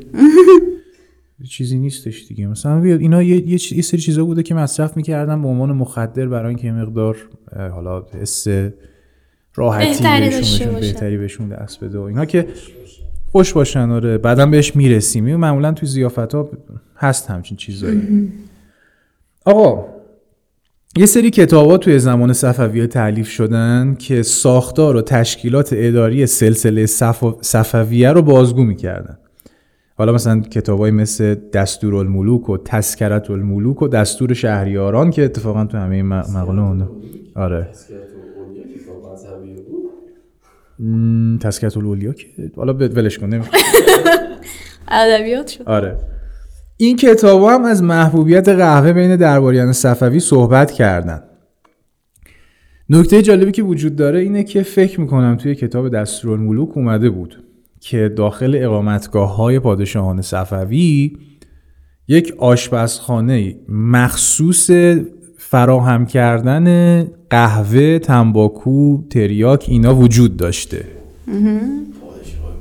[1.45, 2.47] چیزی نیستش دیگه.
[2.47, 6.47] مثلا اینا یه, یه, یه سری چیزا بوده که مصرف می‌کردن به عنوان مخدر برای
[6.47, 7.17] اینکه مقدار
[7.55, 8.47] حالا حس
[9.55, 10.73] راحتی بهشون.
[10.73, 12.47] بهتری بهشون دست بده و اینا که
[13.31, 14.17] خوش باشن آره.
[14.17, 15.25] بعدا بهش می‌رسیم.
[15.25, 16.49] این معمولا توی زیافت ها
[16.97, 18.31] هست همچین چیزایی.
[19.45, 19.85] آقا
[20.97, 27.41] یه سری کتابا توی زمان صفویه تعلیف شدن که ساختار و تشکیلات اداری سلسله صف-
[27.41, 29.17] صفویه رو بازگو می‌کردن.
[29.97, 35.77] حالا مثلا کتابای مثل دستور الملوک و تسکرت الملوک و دستور شهریاران که اتفاقا تو
[35.77, 36.87] همه مقاله اونه
[37.35, 37.67] آره.
[41.39, 43.61] تسکرت الاولیا که حالا ولش کن نمی‌خوام.
[44.87, 45.63] ادبیات شد.
[45.65, 45.97] آره.
[46.77, 51.23] این کتاب هم از محبوبیت قهوه بین درباریان صفوی صحبت کردن.
[52.89, 57.46] نکته جالبی که وجود داره اینه که فکر می‌کنم توی کتاب دستورالملوک اومده بود.
[57.79, 61.17] که داخل اقامتگاه های پادشاهان صفوی
[62.07, 64.69] یک آشپزخانه مخصوص
[65.37, 70.85] فراهم کردن قهوه، تنباکو، تریاک اینا وجود داشته.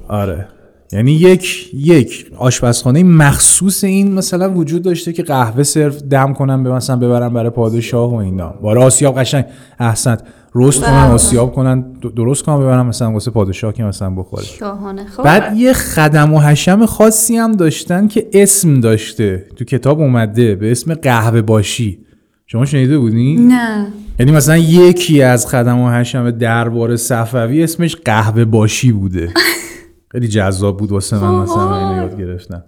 [0.08, 0.48] آره.
[0.92, 6.72] یعنی یک یک آشپزخانه مخصوص این مثلا وجود داشته که قهوه سرو دم کنن به
[6.72, 8.48] مثلا ببرن برای پادشاه و اینا.
[8.48, 9.44] باره آسیاب قشنگ.
[9.78, 10.22] احسنت.
[10.56, 11.12] رست کنن بله.
[11.12, 11.80] آسیاب کنن
[12.16, 14.44] درست کنن ببرن مثلا واسه پادشاه که مثلا بخوره.
[14.44, 15.22] شاهانه خب.
[15.22, 19.46] بعد یه خدم و حشم خاصی هم داشتن که اسم داشته.
[19.56, 21.98] تو کتاب اومده به اسم قهوه باشی.
[22.46, 23.86] شما شنیده بودین؟ نه.
[24.18, 29.30] یعنی مثلا یکی از خدم و حشم دربار صفوی اسمش قهوه باشی بوده.
[30.12, 32.64] خیلی جذاب بود واسه من مثلا من اینو یاد گرفتم.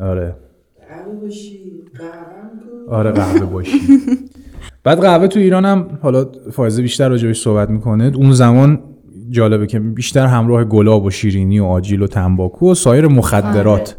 [0.00, 0.36] آره.
[0.88, 1.60] قهوه باشی
[2.88, 3.80] آره قهوه باشی.
[4.90, 8.12] بعد قهوه تو ایران هم حالا فایزه بیشتر راجبش صحبت می‌کنه.
[8.14, 8.78] اون زمان
[9.30, 13.96] جالبه که بیشتر همراه گلاب و شیرینی و آجیل و تنباکو و سایر مخدرات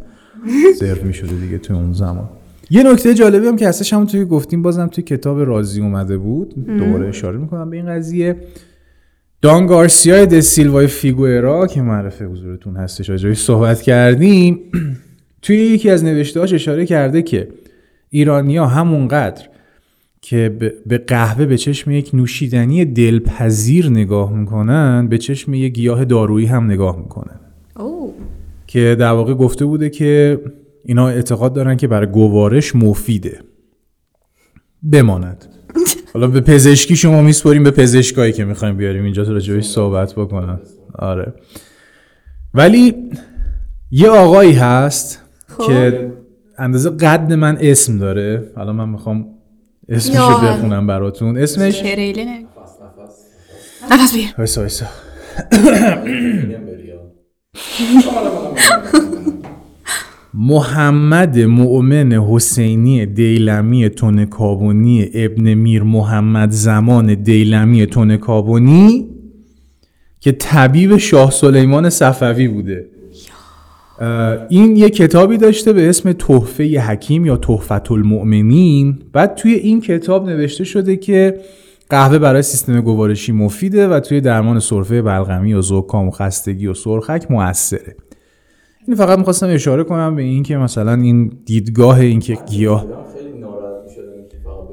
[0.79, 2.29] سرو می‌شده دیگه تو اون زمان.
[2.69, 6.65] یه نکته جالبی هم که هستش همون توی گفتیم بازم توی کتاب رازی اومده بود.
[6.77, 8.35] دوباره اشاره می‌کنم به این قضیه.
[9.41, 14.59] دان گارسیا د سیلوای فیگوئرا که معرف حضورتون هستش راجبش صحبت کردیم.
[15.41, 17.47] توی یکی از نوشتهاش اشاره کرده که
[18.09, 19.50] ایرانیا همونقدر
[20.21, 20.49] که
[20.87, 26.65] به- قهوه به چشم یک نوشیدنی دلپذیر نگاه می‌کنن به چشم یک گیاه دارویی هم
[26.65, 27.39] نگاه می‌کنن.
[27.75, 28.13] او
[28.67, 30.41] که در واقع گفته بوده که
[30.85, 33.39] اینا اعتقاد دارن که برای گوارش مفیده.
[34.91, 35.45] بماند.
[36.13, 39.03] حالا به پزشکی شما میسپاریم به پزشکایی که می‌خوایم بیاریم.
[39.03, 40.59] اینجا تو راجبش صحبت بکنن.
[40.99, 41.33] آره.
[42.53, 42.93] ولی
[43.91, 45.67] یه آقایی هست خب.
[45.67, 46.11] که
[46.57, 48.51] اندازه قد من اسم داره.
[48.55, 49.25] حالا من می‌خوام
[49.91, 50.57] اسمش یا رو حضرت.
[50.57, 51.37] بخونم براتون.
[51.37, 52.39] اسمش؟ کریله نه
[53.91, 54.85] نفس بگیر وایسا.
[60.33, 69.09] محمد مؤمن حسینی دیلمی تونکابونی ابن میر محمد زمان دیلمی تونکابونی
[70.19, 72.85] که طبیب شاه سلیمان صفوی بوده.
[74.49, 78.99] این یه کتابی داشته به اسم تحفه حکیم یا تحفت المؤمنین.
[79.13, 81.39] بعد توی این کتاب نوشته شده که
[81.89, 86.73] قهوه برای سیستم گوارشی مفیده و توی درمان سرفه بلغمی و زکام و خستگی و
[86.73, 87.95] سرخک موثره.
[88.87, 92.85] این فقط می‌خواستم اشاره کنم به این که مثلا این دیدگاه این که گیاه
[93.17, 93.87] خیلی ناراحت
[94.29, 94.67] که فقط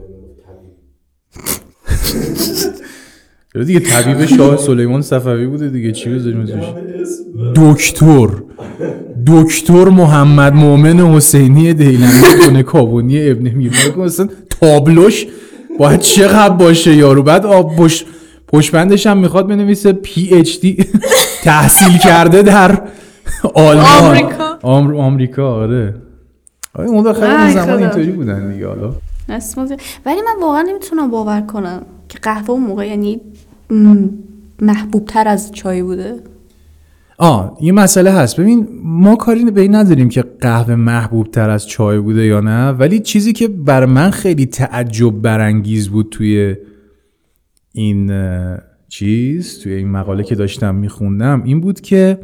[3.53, 6.53] چرا دیگه طبیب شاه سلیمان صفوی بوده دیگه چی بذاریم اسم.
[7.57, 8.29] دکتر.
[9.27, 12.07] دکتر محمد مؤمن حسینی دیلمی
[12.47, 14.29] کنه کابونی ابن میرمایه مثلا
[14.61, 15.27] تابلوش
[15.79, 18.07] باید چقدر باشه یارو؟ بعد آب پشت
[18.49, 20.87] پشتبندش هم می‌خواد بنویسه پی اچ دی
[21.43, 22.79] تحصیل کرده در
[23.55, 23.87] آلمان.
[23.87, 24.59] آمریکا.
[24.63, 24.95] آمر...
[24.95, 25.95] آمریکا آره.
[26.75, 27.79] آره اون خیلی زمان.
[27.79, 28.93] اینطوری بودن دیگه حالا.
[29.29, 29.81] اسم زیاد.
[30.07, 33.21] ولی من واقعا نمی‌تونم باور کنم که قهوه اون موقع یعنی
[34.63, 36.15] محبوب تر از چای بوده.
[37.19, 38.41] آه یه مسئله هست.
[38.41, 42.69] ببین ما کاری به این نداریم که قهوه محبوب تر از چای بوده یا نه
[42.71, 46.57] ولی چیزی که بر من خیلی تعجب برانگیز بود توی
[47.73, 48.13] این
[48.89, 52.19] چیز توی این مقاله که داشتم میخوندم این بود که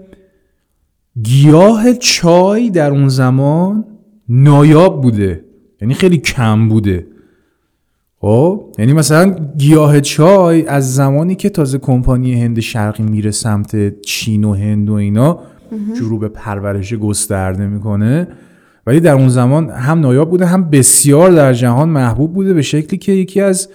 [1.23, 3.85] گیاه چای در اون زمان
[4.29, 5.44] نایاب بوده.
[5.85, 7.07] یعنی خیلی کم بوده.
[8.21, 14.45] خب یعنی مثلا گیاه چای از زمانی که تازه کمپانی هند شرقی میره سمت چین
[14.45, 15.39] و هند و اینا
[15.99, 18.29] شروع به پرورش گسترده می‌کنه.
[18.87, 22.99] ولی در اون زمان هم نایاب بوده هم بسیار در جهان محبوب بوده به شکلی
[22.99, 23.69] که یکی از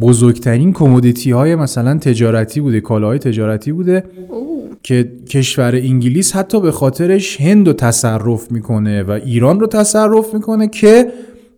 [0.00, 4.04] بزرگترین کمودیتی های مثلا تجارتی بوده کالاهای تجارتی بوده.
[4.82, 10.68] که کشور انگلیس حتی به خاطرش هند رو تصرف می‌کنه و ایران رو تصرف می‌کنه
[10.68, 11.12] که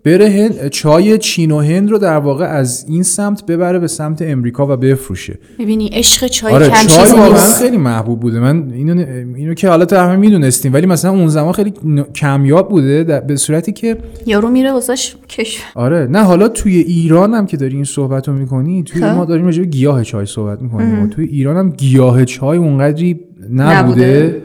[0.04, 4.22] بره هند چای چین و هند رو در واقع از این سمت ببره به سمت
[4.22, 5.38] امریکا و بفروشه.
[5.58, 8.40] می‌بینی عشق چای آره کم چای واقعا خیلی محبوب بوده.
[8.40, 9.04] من اینو
[9.36, 11.72] اینو که حالا تا همه می‌دونستیم ولی مثلا اون زمان خیلی
[12.14, 17.34] کمیاب بوده در- به صورتی که یارو میره واسش کشور آره نه حالا توی ایران
[17.34, 19.06] هم که داری این صحبت رو می‌کنی توی خب.
[19.06, 21.06] ما داریم راجع گیاه چای صحبت می‌کنیم.
[21.06, 24.42] توی ایران هم گیاه چای اونقدری نبوده, نبوده.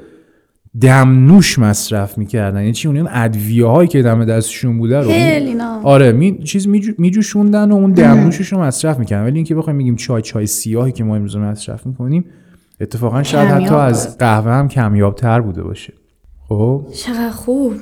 [0.82, 2.60] دمنوش مصرف می‌کردن.
[2.60, 5.12] یعنی چی؟ اون ادویه هایی که دم دستشون بوده رو
[5.84, 9.24] آره می چیز میجو- میجوشوندن و اون دمنوشش رو مصرف می‌کردن.
[9.26, 12.26] ولی اینکه بخوایم بگیم چای چای سیاهی که ما امروز مصرف می‌کنیم
[12.82, 13.76] اتفاقا شاید حتی.
[13.76, 15.94] از قهوه هم کمیاب تر بوده باشه.
[16.48, 17.74] خب؟ چقدر خوب.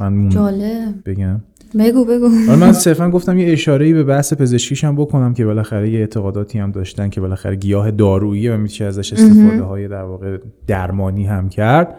[0.00, 0.94] من جالب.
[1.06, 1.40] بگم.
[1.78, 2.26] بگو بگو.
[2.48, 6.58] آره من صرفا گفتم یه اشاره به بحث پزشکیش هم بکنم که بالاخره یه اعتقاداتی
[6.58, 11.48] هم داشتن که بالاخره گیاه دارویی و میشه ازش استفاده های در واقع درمانی هم
[11.48, 11.94] کرد.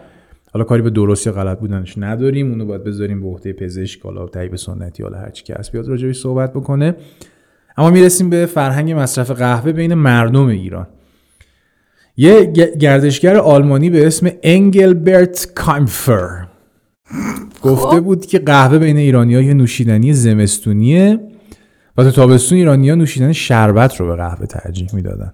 [0.54, 4.26] حالا کاری به درست یا غلط بودنش نداریم اونو باید بذاریم به عهده پزشک حالا
[4.26, 6.94] طبیب سنتی حالا هر چی که هست بیاد راجعش صحبت بکنه.
[7.76, 10.86] اما می‌رسیم به فرهنگ مصرف قهوه بین مردم ایران.
[12.16, 12.44] یه
[12.80, 16.46] گردشگر آلمانی به اسم انگلبرت کایمفر
[17.62, 21.20] گفته بود که قهوه بین ایرانی یه نوشیدنی زمستونیه
[21.96, 25.32] و تو تابستون ایرانی ها نوشیدن شربت رو به قهوه ترجیح می‌دادن.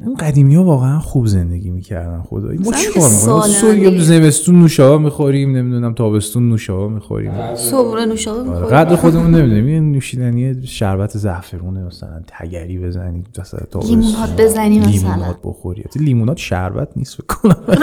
[0.00, 3.98] این قدیمی ها واقعا خوب زندگی می‌کردن خدایی ما چیکار می‌کنیم؟ سالانه.
[3.98, 7.32] زمستون نوشابه می‌خوریم نمی‌دونم تابستون نوشابه می‌خوریم.
[7.54, 8.76] صبح نوشابه آره، می‌خوری.
[8.76, 9.68] قدر خودمون نمی‌دونیم.
[9.68, 13.98] یه نوشیدنی شربت زعفرونه مثلا تگری بزنی مثلا تابستون.
[14.00, 14.90] لیمونات بزنی مثلا.
[14.90, 15.84] لیمونات بخوری.
[15.96, 17.56] لیمونات شربت نیست فکر کنم.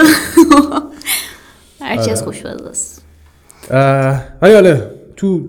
[1.80, 3.04] هر چی از خوش است.
[3.70, 4.80] اه، ولی حالا
[5.16, 5.48] تو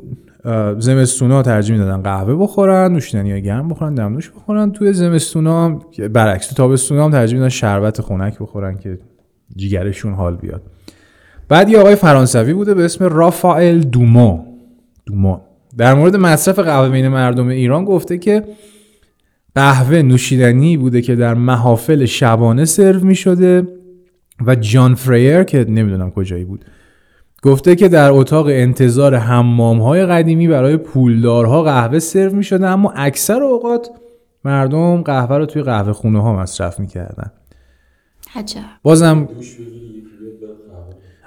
[0.79, 4.71] زمستونا ترجیح می‌دادن قهوه بخورن نوشیدنی گرم بخورن دمنوش بخورن.
[4.71, 5.81] توی زمستونا
[6.13, 8.99] برعکس تو تابستونا هم ترجیح می‌دادن شربت خنک بخورن که
[9.55, 10.61] جیگرشون حال بیاد.
[11.49, 14.45] بعد یه آقای فرانسوی بوده به اسم رافائل دوما
[15.05, 15.41] دوما
[15.77, 18.43] در مورد مصرف قهوه بین مردم ایران گفته که
[19.55, 23.67] قهوه نوشیدنی بوده که در محافل شبانه سرو می شده
[24.45, 26.65] و جان فریر که نمی‌دونم کجایی بود.
[27.45, 32.91] گفته که در اتاق انتظار حمام های قدیمی برای پولدارها قهوه سرو می شده اما
[32.95, 33.89] اکثر اوقات
[34.45, 37.31] مردم قهوه رو توی قهوه خونه ها مصرف می‌کردن.
[38.35, 38.59] عجب.
[38.83, 39.27] بازم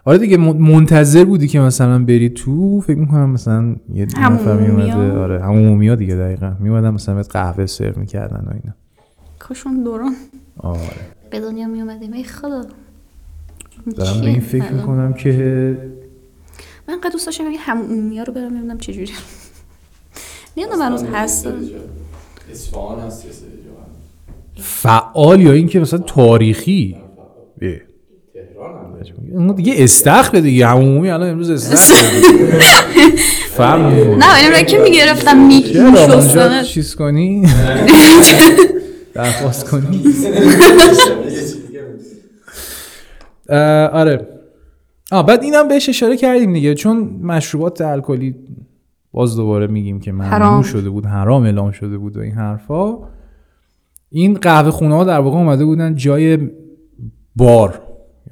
[0.04, 5.18] آره دیگه من- منتظر بودی که مثلا بری تو؟ فکر می‌کنم مثلا یه نفر میومده.
[5.18, 6.52] آره همومیا دیگه دقیقا.
[6.60, 8.74] میومدن مثلا بهت قهوه سرو می‌کردن و اینا.
[9.38, 10.12] کاشون دوران.
[10.58, 10.80] آره.
[11.30, 12.62] به دنیا می اومدیم ای خدا.
[13.96, 15.76] دارم به این فکر؟ می‌کنم که
[16.88, 19.12] من قد دوست داشتم یه همومیا رو برم ببینم چجوری
[20.56, 21.48] می‌دونم هنوز هست.
[22.52, 23.24] اصفهان هست
[24.56, 26.96] فعال یا اینکه مثلا تاریخی؟
[27.62, 27.70] اه.
[28.34, 28.74] تهران
[29.32, 29.38] هم.
[29.38, 32.02] اون دیگه استخر دیگه عمومی الان امروز استخر
[33.56, 34.16] فرق می‌کنه.
[34.16, 37.42] نه اینم که می‌گرفتم میشستم چیز کنی؟
[39.14, 40.02] درخواست کنی؟
[43.92, 44.37] آره.
[45.12, 48.34] آه بعد اینم بهش اشاره کردیم دیگه چون مشروبات الکلی
[49.12, 50.62] باز دوباره میگیم که ممنوع.
[50.62, 52.98] شده بود حرام اعلام شده بود و این حرفا.
[54.10, 56.38] این قهوه خونه ها در واقع اومده بودن جای
[57.36, 57.82] بار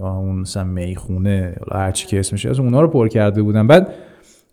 [0.01, 3.67] یا اون مثلا می‌خونه یا هر چی که اسمش هست اونا رو پر کرده بودن.
[3.67, 3.95] بعد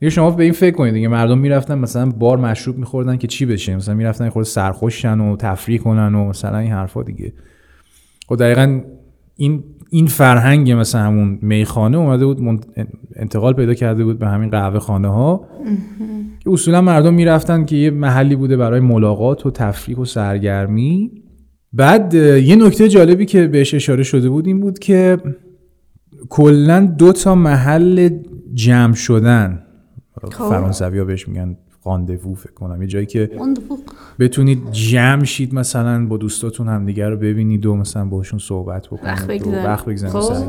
[0.02, 3.46] یه شما به این فکر کنید دیگه مردم می‌رفتن مثلا بار مشروب میخوردن که چی
[3.46, 7.34] بشه؟ مثلا می‌رفتن خود سرخوششن و تفریح کنن و مثلا این حرفا دیگه.
[8.28, 8.82] خب دقیقا
[9.36, 12.66] این این فرهنگ مثلا همون میخانه اومده بود
[13.16, 15.48] انتقال پیدا کرده بود به همین قهوه خانه ها
[16.40, 21.12] که اصولا مردم می‌رفتن که یه محلی بوده برای ملاقات و تفریح و سرگرمی.
[21.74, 25.18] بعد یه نکته جالبی که بهش اشاره شده بود این بود که
[26.30, 28.10] کلا دو تا محل
[28.54, 29.64] جمع شدن.
[30.22, 30.50] خب.
[30.50, 33.32] فرانسوی ها بهش میگن قاندوو فکر کنم یه جایی که.
[34.20, 39.24] بتونید جمع شید مثلا با دوستاتون همدیگه رو ببینید و مثلا باشون صحبت بکنید وقت
[39.24, 39.66] و بگذرونید.
[39.66, 40.44] وقت بگذارید خب.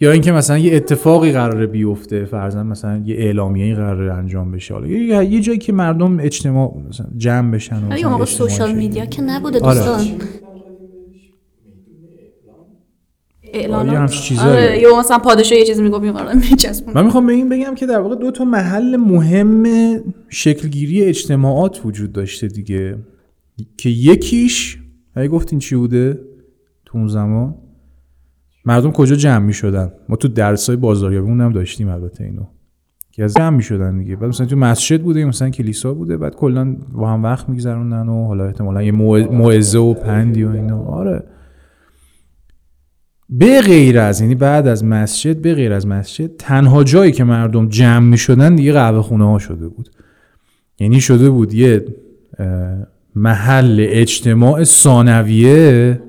[0.00, 4.86] یا اینکه مثلا یه اتفاقی قراره بیفته فرضاً مثلا یه اعلامیه‌ای قراره انجام بشه حالا
[4.86, 8.74] یه, جایی که مردم اجتماع مثلا جمع بشن و مثلا اون موقع سوشال.
[8.74, 9.74] میدیا که نبوده آره.
[9.74, 10.16] دوستان آره،
[13.54, 14.50] یه اعلان همچین چیزایی.
[14.66, 17.86] آره یا مثلا پادشاه یه چیزی می‌گفت میقرار میچسبون من می‌خوام به این بگم که
[17.86, 19.64] در واقع دو تا محل مهم
[20.28, 22.96] شکلگیری اجتماعات وجود داشته دیگه.
[23.76, 24.78] که یکیش
[25.14, 26.20] اگه گفتین چی بوده
[26.84, 27.54] تو اون زمان؟
[28.64, 32.42] مردم کجا جمع می شدن ما تو درسای بازاریابی هم داشتیم البته اینو.
[33.12, 34.16] که از جمع می شدن دیگه.
[34.16, 38.26] بعد مثلا تو مسجد بوده مثلا کلیسا بوده بعد کلا با هم وقت میگذروندن و
[38.26, 40.82] حالا احتمالا یه موع- موعظه و پندی و اینا.
[40.84, 41.22] آره.
[43.30, 47.68] به غیر از یعنی بعد از مسجد به غیر از مسجد تنها جایی که مردم
[47.68, 49.90] جمع می شدن دیگه قهوه خونه ها شده بود.
[50.80, 51.84] یعنی شده بود یه
[53.14, 56.00] محل اجتماع ثانویه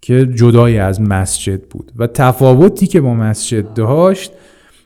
[0.00, 1.92] که جدای از مسجد بود.
[1.96, 4.32] و تفاوتی که با مسجد داشت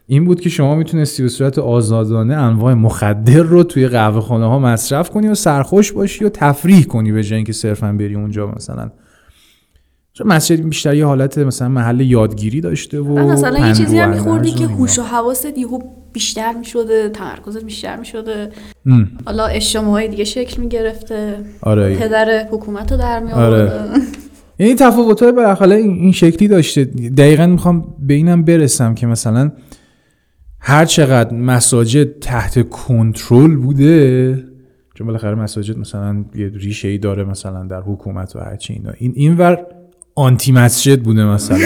[0.06, 4.58] این بود که شما می‌تونستی به صورت آزادانه انواع مخدر رو توی قهوه خانه ها
[4.58, 8.90] مصرف کنی و سرخوش باشی و تفریح کنی به جای اینکه صرفا بری اونجا مثلا.
[10.18, 14.50] چون مسجد بیشتر یه حالت مثلا محل یادگیری داشته و مثلا یه چیزی هم میخوردی
[14.50, 14.66] که.
[14.66, 15.78] هوش و حواست یهو
[16.12, 18.50] بیشتر می‌شده تمرکزت بیشتر می‌شده.
[19.26, 23.72] حالا اجتماعی دیگه شکل می‌گرفته آره پدر حکومت رو در می آره.
[24.58, 29.52] یعنی تفاوت های این شکلی داشته دقیقا می‌خوام به اینم برسم که مثلا
[30.60, 34.44] هر چقدر مساجد تحت کنترل بوده
[34.94, 39.12] چون بالاخره مساجد مثلا یه ریشه ای داره مثلا در حکومت و هرچی اینا این
[39.16, 39.66] اینور
[40.18, 41.58] آنتی مسجد بوده مثلا.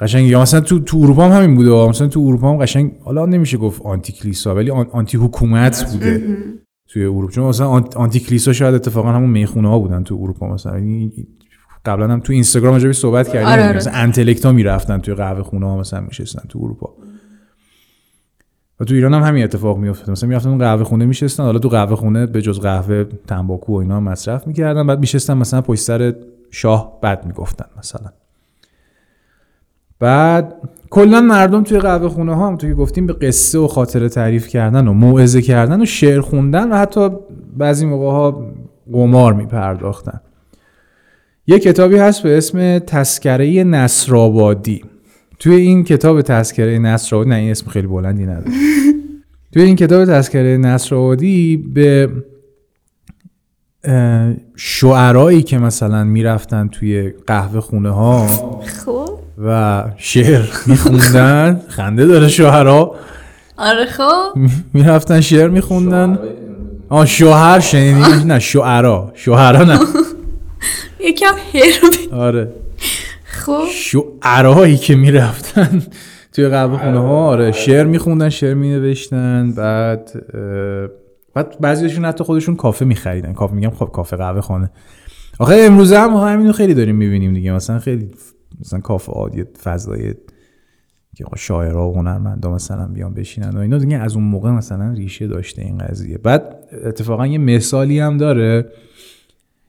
[0.00, 1.88] قشنگ یا مثلا تو تو اروپا هم همین بوده.
[1.88, 6.36] مثلا تو اروپا هم قشنگ حالا نمیشه گفت آنتی کلیسا ولی آن- آنتی حکومت بوده
[6.88, 7.30] توی اروپا.
[7.32, 10.78] چون مثلا آنت- آنتی کلیسا شاید اتفاقا همون می‌خونه ها بودن تو اروپا مثلا.
[10.78, 11.12] یعنی
[11.84, 13.48] قبلا هم تو اینستاگرام راجع صحبت کردیم.
[13.48, 13.76] آره، آره.
[13.76, 16.94] مثلا انتلکتا می‌رفتن توی قهوه خونه ها مثلا میشستن تو اروپا.
[18.80, 20.10] و تو ایران هم همین اتفاق میافتاد.
[20.10, 21.42] مثلا می‌رفتن اون قهوه خونه میشستن.
[21.42, 24.86] حالا تو قهوه خونه به جز قهوه تنباکو و اینا مصرف می‌کردن.
[24.86, 26.14] بعد میشستن مثلا پشت سر
[26.50, 28.10] شاه بد می‌گفتن مثلا.
[29.98, 30.54] بعد
[30.90, 34.88] کلا مردم توی قهوه خونه ها هم توی گفتیم به قصه و خاطره تعریف کردن
[34.88, 37.10] و موعظه کردن و شعر خوندن و حتی
[37.56, 38.52] بعضی موقع ها
[38.92, 40.20] قمار می پرداختن
[41.46, 44.84] یه کتابی هست به اسم تسکره نصرآبادی.
[45.38, 48.50] توی این کتاب تسکره نصرآبادی نه این اسم خیلی بلندی نداره.
[49.52, 52.08] توی این کتاب تسکره نصرآبادی به
[54.56, 58.26] شعرایی که مثلا می‌رفتن توی قهوه خونه ها
[58.86, 59.18] خب.
[59.44, 62.94] و شعر میخوندن خنده داره شوهرها.
[63.56, 64.38] آره خب.
[64.72, 66.18] می‌رفتن شعر میخوندن.
[66.88, 69.12] آه شوهر شنیدی؟ نه شعرا.
[69.14, 69.78] شوهرا نه.
[71.08, 72.48] یکم هرم آره.
[73.24, 73.64] خب.
[73.72, 75.82] شعرهایی که می‌رفتن
[76.32, 77.26] توی قهوه خونه ها.
[77.26, 80.10] آره شعر میخوندن شعر مینوشتن بعد
[81.34, 83.32] بعد بعضیشون حتی خودشون کافه میخریدن.
[83.32, 84.70] کافه میگم خب کافه قهوه خانه.
[85.38, 87.52] آخه امروزه هم همینو خیلی داریم می‌بینیم دیگه.
[87.52, 88.10] مثلا خیلی
[88.60, 90.14] مثلا کافه عادی فضای
[91.16, 95.26] که شاعرها و هنرمندا مثلا بیان بشینن و اینا دیگه از اون موقع مثلا ریشه
[95.26, 96.18] داشته این قضیه.
[96.18, 98.72] بعد اتفاقا یه مثالی هم داره.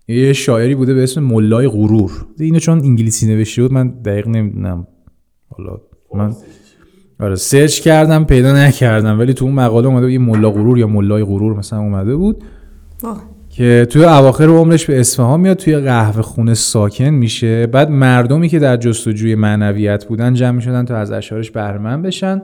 [0.08, 2.26] یه شاعری بوده به اسم ملای غرور.
[2.40, 4.88] اینو چون انگلیسی نوشته بود من دقیق نمی‌دونم.
[5.50, 5.82] حالا
[6.16, 6.36] من
[7.22, 10.88] آره سرچ کردم پیدا نکردم ولی تو اون مقاله اومده بود یه ملا غرور یا
[10.88, 12.44] ملای غرور مثلا اومده بود.
[13.04, 13.24] واه.
[13.50, 17.68] که توی اواخر عمرش به اصفهان میاد توی قهوه خونه ساکن میشه.
[17.68, 22.42] بعد مردمی که در جستجوی معنویت بودن جمع می‌شدن تا از اشعارش بهرهمند بشن.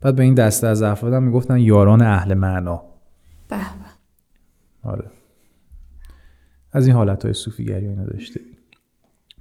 [0.00, 2.82] بعد به این دسته از افراد هم می‌گفتن یاران اهل معنا.
[3.48, 4.90] به به.
[4.90, 5.04] آره.
[6.72, 8.40] از این حالت های صوفیگری اینا داشته.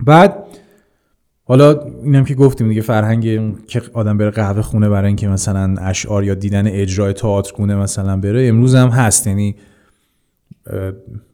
[0.05, 0.35] بعد
[1.47, 6.23] حالا اینم که گفتیم دیگه فرهنگ که آدم بره قهوه خونه برای اینکه مثلا اشعار
[6.23, 9.27] یا دیدن اجرای تئاتر خونه مثلا بره امروز هم هست.
[9.27, 9.55] یعنی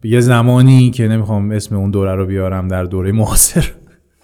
[0.03, 3.71] یه زمانی که نمی‌خوام اسم اون دوره رو بیارم در دوره معاصر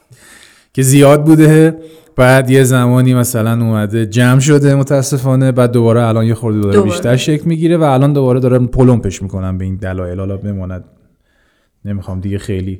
[0.73, 1.77] که زیاد بوده.
[2.15, 5.51] بعد یه زمانی مثلا اومده جمع شده متاسفانه.
[5.51, 6.91] بعد دوباره الان یه خورده داره دوباره.
[6.91, 10.19] بیشتر شکل می‌گیره و الان دوباره داره پلمپش می‌کنن به این دلایل.
[10.19, 10.83] حالا بماند.
[11.85, 12.79] نمی‌خوام دیگه خیلی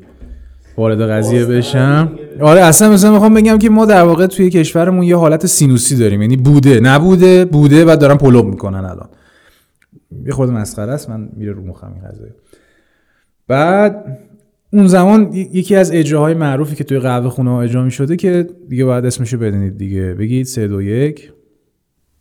[0.78, 2.12] وارد قضیه بشم.
[2.42, 6.22] آره اصلا مثلا می‌خوام بگم که ما در واقع توی کشورمون یه حالت سینوسی داریم.
[6.22, 9.10] یعنی بوده نبوده بوده و دارن پلوب می‌کنن الان.
[10.26, 12.36] یه خورده مسخره است من میره رو مخم این قضیه.
[13.48, 14.18] بعد
[14.74, 18.86] اون زمان یکی از اجراهای معروفی که توی قهوه خونه ها اجرا می‌شده که دیگه
[18.86, 20.14] باید اسمشو بدونید دیگه.
[20.14, 21.32] بگید سه دو یک.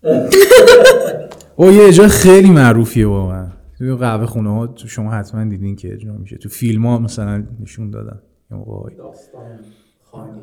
[1.57, 3.47] او یه اجرا خیلی معروفیه واقعا.
[3.79, 6.37] توی قهوه خونه ها تو شما حتما دیدین که اجرا میشه.
[6.37, 8.19] تو فیلم ها مثلا نشون دادن.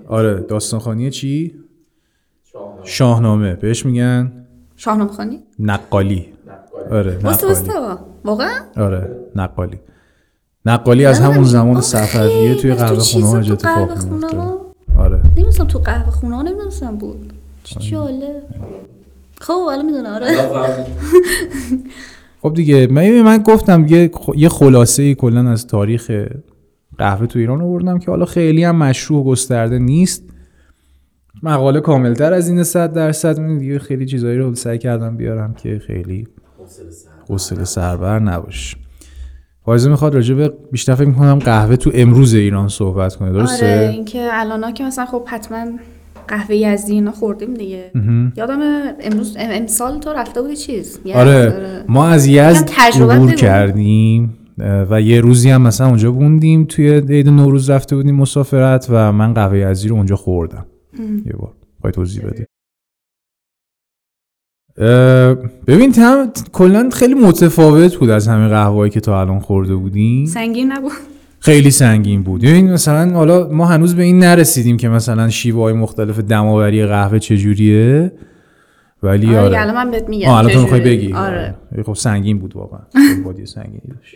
[0.07, 1.53] آره داستان خانی چی؟
[2.43, 2.85] شاهنامه.
[2.85, 3.53] شاهنامه.
[3.55, 4.31] بهش میگن
[4.75, 6.33] شاهنامه خانی نقالی.
[6.47, 6.95] نقالی.
[6.95, 7.69] آره نقالی.
[8.25, 9.79] واقعا؟ آره نقالی.
[10.65, 12.73] نقالی از همون زمان صفویه توی.
[12.73, 15.21] قهوه تو خونه ها اتفاق میفته ها؟ آره.
[15.25, 17.33] نمی‌دونستم تو قهوه خونه ها نمی‌دونستم بود.
[17.63, 18.43] چه جالب.
[19.41, 20.31] خب حالا می‌دونه آره.
[20.31, 20.85] نفهمید.
[22.41, 23.85] خب دیگه من من گفتم
[24.35, 26.11] یه خلاصه ای کلا از تاریخ
[27.03, 30.23] قهوه تو ایران آوردم که حالا خیلی هم مشروع و گسترده نیست
[31.43, 35.81] مقاله کاملتر از این 100 درصد من دیگه خیلی چیزایی رو سعی کردم بیارم که
[35.87, 36.27] خیلی
[36.57, 37.09] حوصله سر.
[37.29, 38.77] حوصله سربر نباشه
[39.65, 43.89] فایزه می‌خواد راجع به بیشتر فکر می‌کنم قهوه تو امروز ایران صحبت کنه درسته آره
[43.89, 45.65] اینکه الان که مثلا خب حتما
[46.27, 47.91] قهوه یزدی اینا خوردیم دیگه.
[48.37, 48.59] یادم
[49.01, 51.53] امروز ام- امسال تو رفته بودی چیز آره
[51.87, 53.31] ما از یزد عبور بگو.
[53.35, 59.11] کردیم و یه روزی هم مثلا اونجا بوندیم توی عید نوروز رفته بودیم مسافرت و
[59.11, 60.65] من قهوه یزدی رو اونجا خوردم.
[61.25, 61.53] یه بار.
[61.81, 62.47] خواهی توضیح بده.
[64.77, 65.33] اه،
[65.67, 70.25] ببین تم کلا خیلی متفاوت بود از همین قهوه‌ای که تا الان خورده بودیم.
[70.25, 70.91] سنگین نبود.
[71.39, 72.41] خیلی سنگین بود.
[72.41, 77.19] ببین مثلا حالا ما هنوز به این نرسیدیم که مثلا شیوه های مختلف دماوری قهوه
[77.19, 78.11] چجوریه.
[79.03, 80.61] ولی آره آره, الان من بهت میگم الان تو.
[80.61, 81.13] می‌خوای بگی.
[81.13, 81.55] آره.
[81.85, 82.81] خب سنگین بود واقعا.
[83.45, 84.15] سنگینی داشت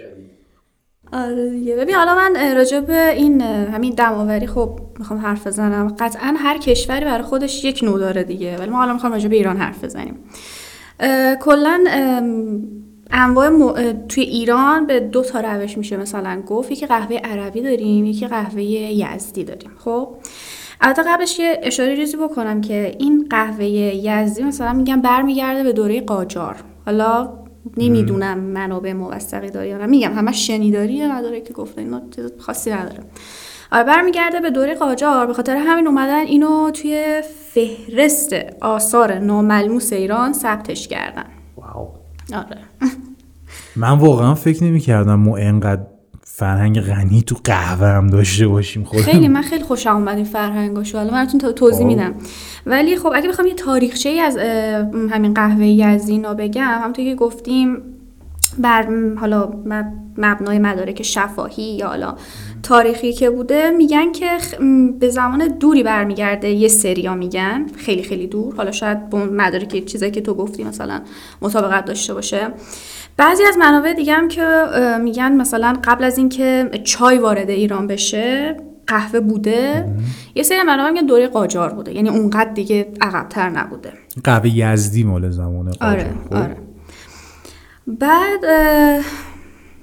[1.14, 1.76] آره دیگه.
[1.76, 5.95] ببین حالا من راجع به این همین دماوری خب می‌خوام حرف بزنم.
[5.99, 8.58] قطعا هر کشوری برای خودش یک نوع داره دیگه.
[8.58, 10.16] ولی ما حالا می‌خوام راجع به ایران حرف بزنیم.
[11.41, 11.84] کلا
[13.12, 16.72] انواع م- توی ایران به دو تا روش میشه مثلا گفت.
[16.72, 19.72] یکی قهوه عربی داریم یکی قهوه یزدی داریم.
[19.78, 20.16] خب؟
[20.82, 26.01] البته قبلش یه اشاره ریزی بکنم که این قهوه یزدی مثلا میگم برمیگرده به دوره
[26.01, 26.55] قاجار.
[26.86, 27.30] حالا
[27.78, 29.86] نمی‌دونم منابع موثقی داره یا نه.
[29.86, 33.03] میگم همش شنیداریه نداره که گفته اینا چیز خاصی نداره.
[33.72, 35.26] آره برمیگرده به دوره قاجار.
[35.28, 37.22] به خاطر همین اومدن اینو توی
[37.53, 41.26] فهرست آثار ناملموس ایران ثبتش کردن.
[41.57, 41.89] واو.
[42.34, 42.57] آره.
[43.76, 45.82] من واقعا فکر نمی کردم ما انقدر
[46.41, 50.97] فرهنگ غنی تو قهوه هم داشته باشیم خود خیلی من خیلی خوشم اومد این فرهنگاشو.
[50.97, 51.85] حالا من براتون تو- توضیح خب.
[51.85, 52.13] میدم.
[52.65, 54.38] ولی خب اگه بخوام یه تاریخچه ای از
[55.11, 57.77] همین قهوه یزدینا بگم همونطور که گفتیم
[58.59, 62.15] بر حالا مب- مبنای مدارک شفاهی یا حالا
[62.63, 64.29] تاریخی که بوده میگن که
[64.99, 66.49] به زمان دوری برمیگرده.
[66.49, 68.55] یه سریا میگن خیلی خیلی دور.
[68.55, 71.01] حالا شاید مدارک چیزایی که تو گفتی مثلا
[71.41, 72.47] مطابقت داشته باشه.
[73.18, 74.65] بعضی از منابع دیگه هم که
[75.01, 78.57] میگن مثلا قبل از اینکه چای وارد ایران بشه
[78.88, 79.86] قهوه بوده.
[80.36, 81.95] یه سری منابع میگن دوره قاجار بوده.
[81.95, 83.93] یعنی اونقدر دیگه عقبتر نبوده.
[84.24, 85.89] قهوه یزدی مال زمان قاجار.
[85.89, 86.57] آره خب؟ آره.
[87.88, 88.45] بعد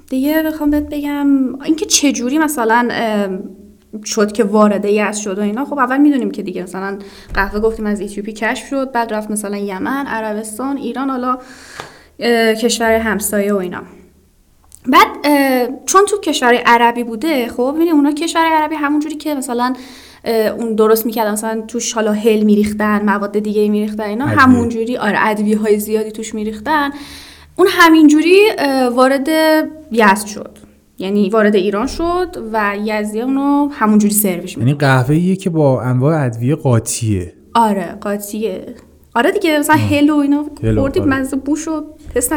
[0.08, 1.26] دیگه بخوام بهت بگم
[1.62, 2.88] اینکه چه جوری مثلا
[4.04, 5.64] شد که وارد یزد شد و اینا.
[5.64, 6.98] خب اول می‌دونیم که دیگه مثلا
[7.34, 11.10] قهوه گفتیم از اتیوپی کشف شد بعد رفت مثلا یمن عربستان ایران.
[11.10, 11.38] حالا
[12.62, 13.82] کشور همسایه و اینا.
[14.86, 15.08] بعد
[15.86, 19.74] چون تو کشور عربی بوده خب ببینید اونا کشور عربی همونجوری که مثلا
[20.58, 21.32] اون درست می‌کردن.
[21.32, 24.40] مثلا توش حالا هل میریختن مواد دیگه میریختن اینا ادویه.
[24.40, 26.90] همونجوری آره ادویه های زیادی توش میریختن.
[27.56, 29.28] اون همینجوری اه، وارد
[29.92, 30.58] یزد شد.
[30.98, 36.54] یعنی وارد ایران شد و یزدی اونو همونجوری می‌کنه یعنی قهوه که با انواع ادویه
[36.54, 37.32] قاطیه.
[37.54, 38.74] آره قاطیه.
[39.14, 41.08] آره دیگه مثلا هل و اینا و خوردی آره.
[41.10, 41.68] مزه بوش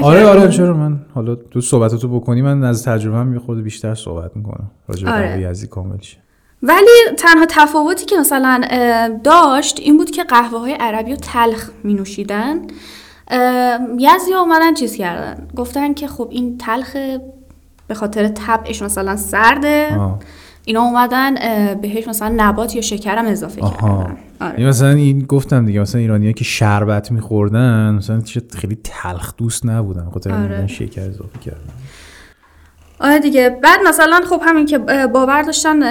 [0.02, 3.96] آره آره چرا من؟ حالا تو صحبتاتو بکنی من از تجربه هم یه خورده بیشتر
[3.96, 5.28] صحبت می‌کنم راجع به آره.
[5.28, 6.18] قهوه یزدی کامل شه.
[6.64, 8.62] ولی تنها تفاوتی که مثلا
[9.24, 12.62] داشت این بود که قهوه های عربی رو تلخ می نوشیدن
[13.98, 15.48] یزی اومدن چیز کردن.
[15.56, 16.96] گفتن که خب این تلخ
[17.88, 19.96] به خاطر طبعش مثلا سرده.
[20.00, 20.20] آه.
[20.68, 21.36] اینا اومدن
[21.82, 24.04] بهش مثلا نبات یا شکرم اضافه آها.
[24.04, 24.18] کردن.
[24.40, 24.54] آره.
[24.54, 28.22] یعنی مثلا این گفتم دیگه مثلا ایرانی که شربت میخوردن مثلا
[28.56, 30.68] خیلی تلخ دوست نبودن خاطر آره.
[30.68, 31.74] شکر اضافه کردن.
[33.00, 33.60] آره دیگه.
[33.64, 34.78] بعد مثلا خب همین که
[35.14, 35.84] باور داشتن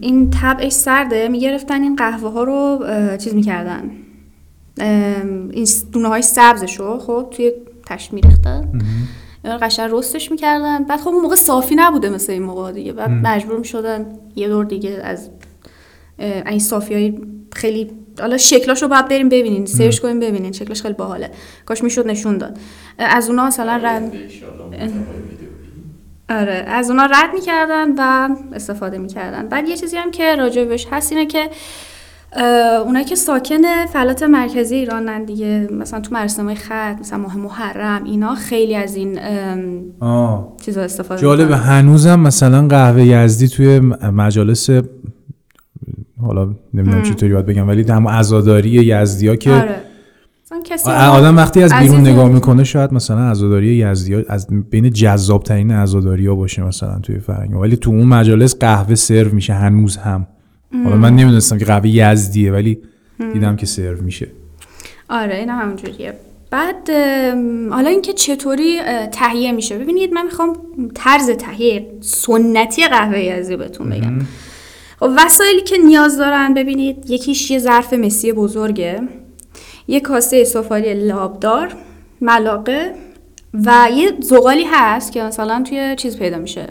[0.00, 2.84] این طبعش سرده می‌گرفتن این قهوه ها رو
[3.18, 3.90] چیز می‌کردن.
[5.50, 7.52] این دونه های سبزشو خب توی
[7.86, 8.80] تشت میریختن.
[9.44, 10.84] قشنگ رستش می‌کردن.
[10.84, 12.92] بعد خب اون موقع صافی نبوده مثل این موقع دیگه.
[12.92, 15.30] بعد مجبور می‌شدن یه دور دیگه از
[16.18, 17.18] این صافی های
[17.52, 20.52] خیلی حالا شکلاشو باید بریم ببینین سرچ کنیم ببینین.
[20.52, 21.30] شکلش خیلی باحاله.
[21.66, 22.58] کاش می‌شد نشون داد.
[22.98, 24.12] از اونا مثلا رد
[26.30, 26.64] آره.
[26.68, 29.48] از اونا رد می‌کردن و استفاده می‌کردن.
[29.48, 31.50] بعد یه چیزی هم که راجبش هست اینه که
[32.84, 38.34] اونایی که ساکن فلات مرکزی ایرانن دیگه مثلا تو مراسم خط مثلا ماه محرم اینا
[38.34, 39.18] خیلی از این
[40.64, 41.58] چیزا استفاده می‌کنن.
[41.58, 43.78] هنوزم مثلا قهوه یزدی توی
[44.12, 44.70] مجالس
[46.20, 49.76] حالا نمی‌دونم چطوری باید بگم ولی هم عزاداری یزدی ها که آره
[50.64, 52.00] کسی آدم وقتی از بیرون.
[52.00, 56.98] نگاه می‌کنه شاید مثلا عزاداری یزدی ها از بین جذاب ترین عزاداری ها باشه مثلا
[57.02, 60.26] توی فرنگ ولی تو اون مجالس قهوه سرو میشه هنوز هم
[60.84, 62.78] حالا من نمی‌دونستم که قهوه یزدیه ولی
[63.32, 64.28] دیدم که سرو میشه.
[65.08, 66.14] آره این هم همونجوریه.
[66.50, 66.90] بعد
[67.70, 68.80] حالا اینکه چطوری
[69.12, 69.78] تهیه میشه.
[69.78, 70.56] ببینید من می‌خوام
[70.94, 74.18] طرز تهیه سنتی قهوه یزدی بهتون بگم.
[75.00, 79.00] خب وسایلی که نیاز دارن ببینید یکیش یه ظرف مسی بزرگه
[79.88, 81.74] یه کاسه سفالی لابدار
[82.20, 82.94] ملاقه
[83.54, 86.66] و یه زغالی هست که مثلا توی چیز پیدا میشه.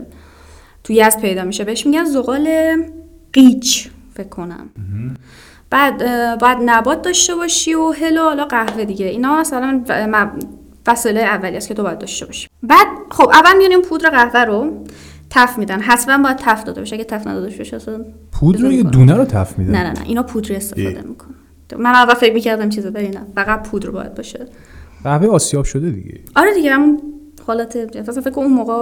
[0.84, 1.64] توی یزد پیدا میشه.
[1.64, 2.48] بهش میگن زغال
[3.34, 4.70] قیچ فکر کنم
[5.70, 9.06] بعد اه، باید نبات داشته باشی و هل و حالا قهوه دیگه.
[9.06, 9.84] اینا مثلا
[10.88, 12.48] وسایل اولی است که تو باید داشته باشی.
[12.64, 14.84] بعد خب اول میانیم پودر قهوه رو
[15.30, 15.80] تف میدن.
[15.80, 18.84] حتما باید تف داده باشه اگه تف نداده باشه اصلا پودر رو یه.
[18.84, 19.72] دونه رو تف میدن.
[19.72, 20.02] نه نه نه.
[20.06, 21.02] اینا پودری استفاده.
[21.02, 21.36] می‌کنن.
[21.78, 23.22] من اول فکر می‌کردم چیزا ولی نه.
[23.36, 24.46] فقط پودر باید باشه.
[25.04, 26.20] قهوه آسیاب شده دیگه.
[26.36, 27.02] آره دیگه همون
[27.48, 28.74] حالت اصلا فکر اون موقع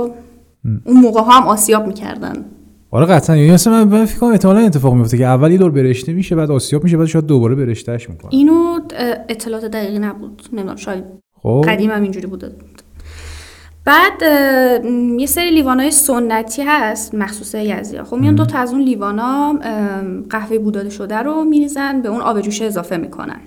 [0.85, 2.45] اون موقع ها هم آسیاب می‌کردن.
[2.91, 3.37] آره قطعا.
[3.37, 6.51] یعنی مثلا من- فکر کنم احتمالاً اتفاق میفته که اول یه دور برشته میشه بعد
[6.51, 8.79] آسیاب میشه بعد شاید دوباره برشتهش می‌کنه اینو
[9.29, 10.41] اطلاعات دقیقی نبود.
[10.53, 11.03] نمی‌دونم شاید
[11.41, 11.65] خب.
[11.67, 12.51] قدیم هم اینجوری بوده.
[13.85, 14.21] بعد
[15.19, 19.53] یه سری لیوانای سنتی هست مخصوص یزدی خب میان دو تا از اون لیوانا
[20.29, 23.39] قهوه بوداده شده رو میریزن به اون آب جوش اضافه می‌کنن.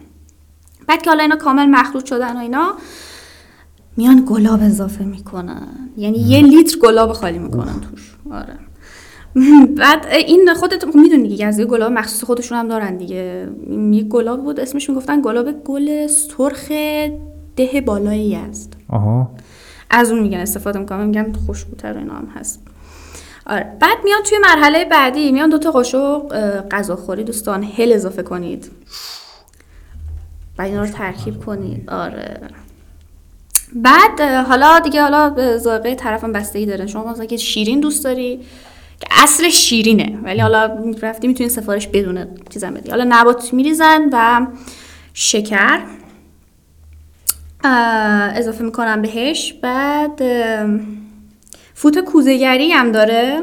[0.89, 2.73] بعد که حالا اینا کامل مخلوط شدن و اینا
[3.97, 5.69] میان گلاب اضافه می‌کنن.
[5.97, 8.17] یعنی یه لیتر گلاب خالی می‌کنن توش.
[8.33, 8.55] آره.
[9.81, 13.49] بعد این خودت می‌دونی دیگه یزدی گلاب مخصوص خودشون هم دارن دیگه.
[13.93, 16.69] یه گلاب بود اسمش می‌گفتن گلاب گل سرخ
[17.57, 19.31] ده بالای یزد آها.
[19.91, 22.61] از اون میگن استفاده می‌کنم میگن خوشبوتر اینا هم هست.
[23.47, 23.77] آره.
[23.81, 26.23] بعد میان توی مرحله بعدی میان دوتا قاشق
[26.69, 28.71] غذاخوری دوستان هل اضافه کنید.
[30.59, 31.91] و اینا رو ترکیب کنید.
[31.91, 32.41] آره.
[33.75, 36.87] بعد حالا دیگه حالا به ذائقه طرفم بستگی داره.
[36.87, 38.41] شما مثلا که شیرین دوست داری
[39.11, 40.19] اصل شیرینه.
[40.23, 42.91] ولی حالا رفتی می‌تونی سفارش بدون چیزم بدی.
[42.91, 44.47] حالا نبات میریزن و
[45.15, 45.81] شکر
[48.35, 49.55] اضافه می‌کنم بهش.
[49.63, 50.23] بعد
[51.75, 53.43] فوت کوزهگری هم داره.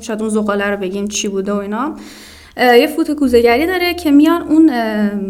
[0.00, 1.96] شاید اون زغاله رو بگیم چی بوده و اینا.
[2.56, 4.70] یه فوت کوزهگری داره که میان اون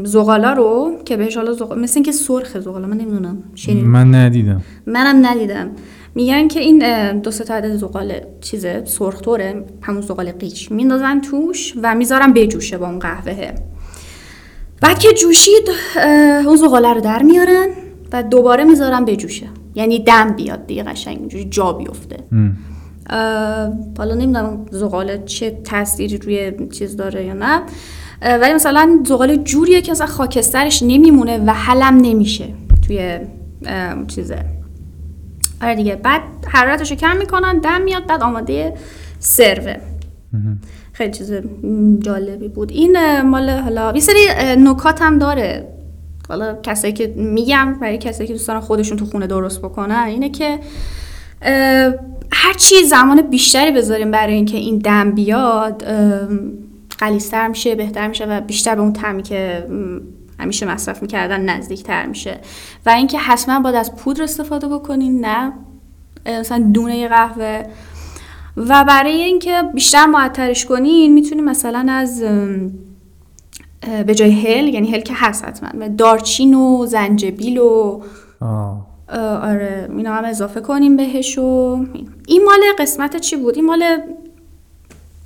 [0.05, 4.63] زغالا رو که بهش حالا زغال مثل اینکه سرخ زغالا من نمی‌دونم من ندیدم.
[4.87, 5.71] منم ندیدم.
[6.19, 11.75] میگن که این دو سه تا عدد زغال چیزه سرخطوره همون زغال قیچ میندازن توش
[11.83, 13.53] و می‌ذارن بجوشه با اون قهوه
[14.81, 15.71] بعد که جوشید
[16.47, 17.67] اون زغاله رو در میارن
[18.13, 19.47] و دوباره می‌ذارن بجوشه.
[19.75, 22.17] یعنی دم بیاد دیگه قشنگ اینجوری جا بیفته.
[23.99, 27.63] حالا نمی‌دونم زغال چه تاثیری روی چیز داره یا نه.
[28.23, 32.45] ولی مثلا زغال جوریه که مثلا خاکسترش نمیمونه و حلم نمیشه
[32.87, 33.19] توی
[34.09, 34.45] چیزه.
[35.63, 35.97] آره دیگه.
[35.97, 38.75] بعد حرارتش رو کم می‌کنن دم میاد بعد آماده
[39.19, 39.75] سروه.
[40.93, 41.33] خیلی چیز
[42.01, 42.73] جالبی بود.
[42.73, 44.27] این مال حالا یه سری
[44.59, 45.69] نکات هم داره.
[46.29, 50.31] حالا کسایی که میگم برای کسایی که دوست دارن خودشون تو خونه درست بکنن اینه
[50.31, 50.59] که
[52.33, 56.29] هر چی زمان بیشتری بذاریم برای اینکه این دم بیاد اه،
[57.01, 59.67] غلیظتر میشه بهتر میشه و بیشتر به اون طعمی که
[60.39, 62.39] همیشه مصرف می‌کردن نزدیکتر میشه.
[62.87, 65.53] و اینکه حتما باید از پودر استفاده بکنین نه.
[66.27, 67.63] مثلا دونه قهوه.
[68.57, 72.25] و برای اینکه بیشتر معطرش کنین می‌تونین مثلا از
[74.07, 78.01] به جای هل یعنی هل که هست حتما دارچین و زنجبیل و
[79.43, 81.43] آره اینا هم اضافه کنیم بهش و
[82.27, 83.83] این مال قسمت چی بود؟ این مال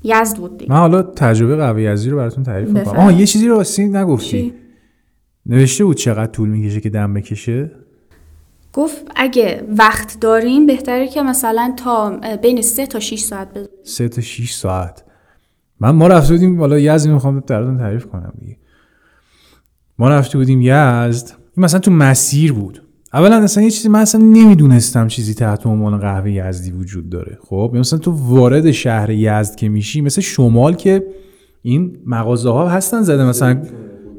[0.05, 0.73] یزد بود دیگه.
[0.73, 2.97] من حالا تجربه قهوه یزدی رو براتون تعریف می‌کنم.
[2.97, 4.29] آها یه چیزی رو واسه نگفتی.
[4.29, 4.55] چی؟
[5.47, 7.71] نوشته بود چقدر طول می‌کشه که دم بکشه؟
[8.73, 14.09] گفت اگه وقت داریم بهتره که مثلا تا بین 3 تا 6 ساعت بذاریم 3
[14.09, 15.05] تا 6 ساعت.
[15.81, 18.57] من ما رفته بودیم حالا یزد می‌خوام براتون تعریف کنم دیگه.
[19.99, 22.83] ما رفته بودیم یزد این مثلا تو مسیر بود.
[23.13, 27.39] اولا اصلا یه چیزی من اصلا نمی‌دونستم چیزی تحت عنوان قهوه یزدی وجود داره.
[27.43, 31.07] خب مثلا تو وارد شهر یزد که میشی مثل شمال که
[31.63, 33.63] این مغازه ها هستن زده مثلا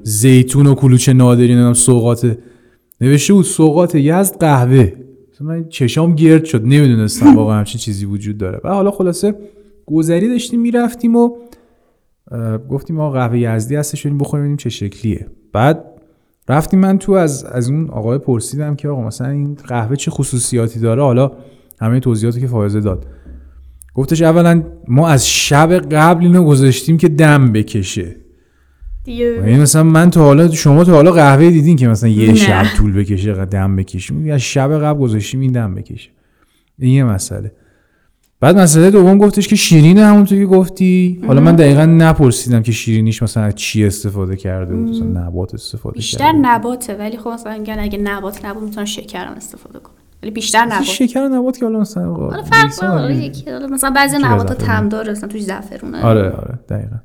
[0.03, 2.37] زیتون و کلوچه نادری نمی‌دونم سوقات
[3.01, 4.91] نوشته بود سوقات یزد قهوه.
[5.41, 8.61] من چشام گرد شد نمی‌دونستم واقعا همچین چیزی وجود داره.
[8.63, 9.35] و حالا خلاصه
[9.85, 11.37] گذری داشتیم می‌رفتیم و
[12.69, 15.27] گفتیم آقا قهوه یزدی هستش بریم بخوریم ببینیم چه شکلیه.
[15.53, 15.85] بعد
[16.49, 20.79] رفتیم من تو از از اون آقای پرسیدم که آقا مثلا این قهوه چه خصوصیاتی
[20.79, 21.31] داره؟ حالا
[21.81, 23.05] همه توضیحاتی که فایزه داد.
[23.93, 28.15] گفتش اولا ما از شب قبل اینو گذاشتیم که دم بکشه.
[29.05, 32.93] این مثلا من تا حالا شما تا حالا قهوه دیدین که مثلا یه شب طول
[32.93, 36.09] بکشه دم بکشیم از شب قبل گذاشتیم این دم بکشه.
[36.79, 37.51] این یه مسئله.
[38.39, 41.21] بعد مسئله دوم گفتش که شیرین همونطور که گفتی.
[41.27, 44.89] حالا من دقیقا نپرسیدم که شیرینیش مثلا چی استفاده کرده بود.
[44.89, 49.25] مثلا نبات استفاده بیشتر کرده نباته ولی خب مثلا میگن اگه نبات نبود می‌تونن شکر
[49.25, 49.93] هم استفاده کنن.
[50.23, 54.53] ولی بیشتر نبات شکر نبات که حالا مثلا حالا فرق داره یکی مثلا بعضی نبات
[54.57, 56.03] تم داره مثلا توش زعفرونه.
[56.03, 56.95] آره آره دقیقا.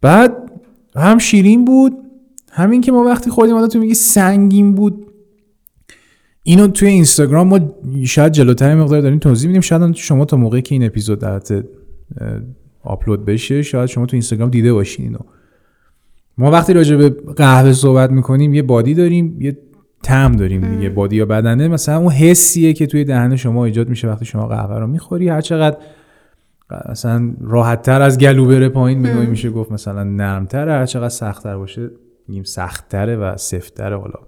[0.00, 0.47] بعد
[0.98, 1.92] هم شیرین بود
[2.52, 5.06] همین که ما وقتی خوردیم حالا تو میگی سنگین بود.
[6.42, 7.60] اینو توی اینستاگرام ما
[8.04, 9.60] شاید جلوتر مقدار داریم توضیح میدیم.
[9.60, 11.40] شاید شما تا موقعی که این اپیزود در
[12.82, 15.18] آپلود بشه شاید شما تو اینستاگرام دیده باشین اینو.
[16.38, 19.58] ما وقتی راجع به قهوه صحبت می‌کنیم یه بادی داریم یه
[20.02, 24.08] تم داریم یه بادی یا بدنه مثلا اون حسیه که توی دهن شما ایجاد میشه
[24.08, 25.28] وقتی شما قهوه رو می‌خوری.
[25.28, 25.76] هر چقدر
[26.90, 31.56] مثلا راحت تر از گلو بره پایین به میشه گفت مثلا نرمتر هر چقدر سختتر
[31.56, 31.90] باشه
[32.28, 34.18] میگیم سختتره و سفتره حالا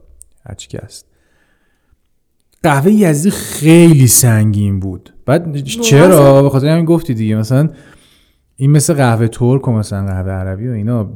[0.47, 1.07] هر چی که هست.
[2.62, 5.14] قهوه یزدی خیلی سنگین بود.
[5.26, 7.68] بعد چرا؟ به خاطر همین گفتی دیگه مثلا
[8.57, 11.11] این مثل قهوه ترک و مثلا قهوه عربی و اینا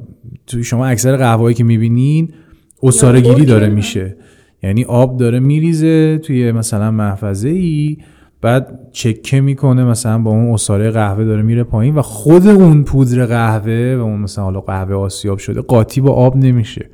[0.47, 2.35] توی شما اکثر قهوه‌ای که می‌بینین
[2.83, 4.17] اصاره گیری داره میشه.
[4.63, 7.99] یعنی آب داره میریزه توی مثلا محفظه ای
[8.45, 13.27] بعد چکه می‌کنه مثلا با اون اصاره قهوه داره میره پایین و خود اون پودر
[13.27, 16.91] قهوه و اون مثلا حالا قهوه آسیاب شده قاطی با آب نمیشه.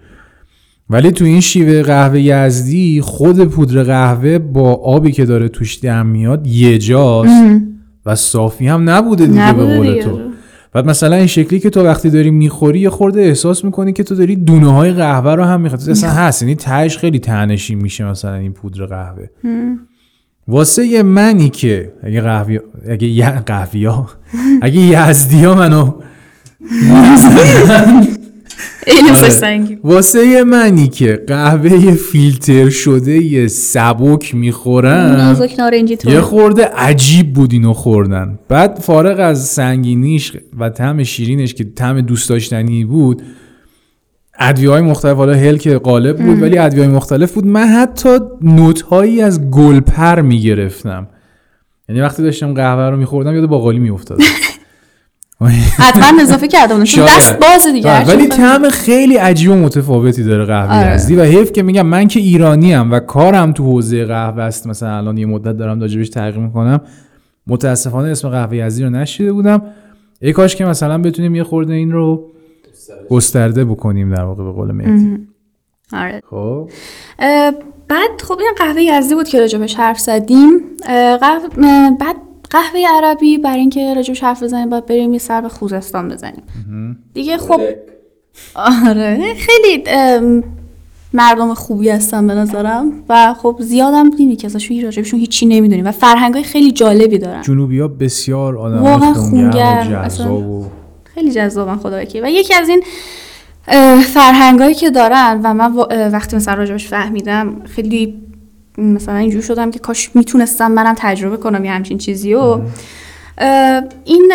[0.90, 6.07] ولی تو این شیوه قهوه یزدی خود پودر قهوه با آبی که داره توش دم
[6.07, 7.44] میاد یه جاست
[8.07, 10.20] و صافی هم نبوده دیگه به قول تو.
[10.72, 14.14] بعد مثلا این شکلی که تو وقتی داری می‌خوری یه خورده احساس می‌کنی که تو
[14.14, 18.34] داری دونه های قهوه رو هم می‌خواد اصلا هست یعنی تهش خیلی تنشی میشه مثلا
[18.34, 19.26] این پودر قهوه.
[20.51, 23.22] واسه یه منی که اگه قهوی اگه ی...
[23.22, 24.09] قهوی ها
[24.62, 25.92] اگه یزدی ها منو
[29.16, 29.78] آره.
[29.84, 35.36] واسه منی که قهوه فیلتر شده یه سبک می‌خورن.
[36.12, 38.38] یه خورده عجیب بود اینو خوردن.
[38.48, 43.22] بعد فارغ از سنگینیش و طعم شیرینش که طعم دوست داشتنی بود
[44.41, 47.47] ادویه های مختلف حالا هل که قالب بود ولی ادویه های مختلف بود.
[47.47, 51.07] من حتی نوت هایی از گلپر می‌گرفتم.
[51.88, 54.24] یعنی وقتی داشتم قهوه رو میخوردم یاد باقالی میافتادم
[55.78, 60.95] حتما اضافه کردم دست باز دیگه ولی طعم خیلی عجیب و متفاوتی داره قهوه آره.
[60.95, 64.66] یزدی و حیف که میگم من که ایرانی ام و کارم تو حوزه قهوه است
[64.66, 66.80] مثلا الان یه مدت دارم راجبش تحقیق می‌کنم
[67.47, 69.62] متاسفانه اسم قهوه یزدی رو نشیده بودم.
[70.20, 72.32] ای کاش که مثلا بتونیم یه خورده این رو
[73.11, 75.26] گسترده بکنیم در واقع به قول مهدی.
[75.93, 76.22] آره.
[76.30, 76.70] خب.
[77.88, 80.51] بعد خب این قهوه یزدی بود که راجبش حرف زدیم.
[81.20, 81.49] قهوه
[82.01, 82.16] بعد
[82.51, 86.43] قهوه عربی برای اینکه راجبش حرف بزنیم باید بریم یه سر به خوزستان بزنیم.
[87.14, 87.61] دیگه خب
[88.55, 89.34] آره.
[89.34, 89.84] خیلی
[91.12, 95.93] مردم خوبی هستن به نظرم و خب زیادم دیدی که ازشون راجبشون هیچی نمی‌دونیم و
[95.93, 97.43] فرهنگ های خیلی جالبی دارن.
[97.43, 100.62] جنوبی ها بسیار آدم خونگر و
[101.21, 102.83] خیلی جذابن خدا و یکی از این
[104.01, 105.75] فرهنگایی که دارن و من
[106.12, 108.23] وقتی مثلا راجبش فهمیدم خیلی
[108.79, 112.61] مثلا اینجور شدم که کاش می‌تونستم منم تجربه کنم یه همچین چیزی و
[114.05, 114.33] این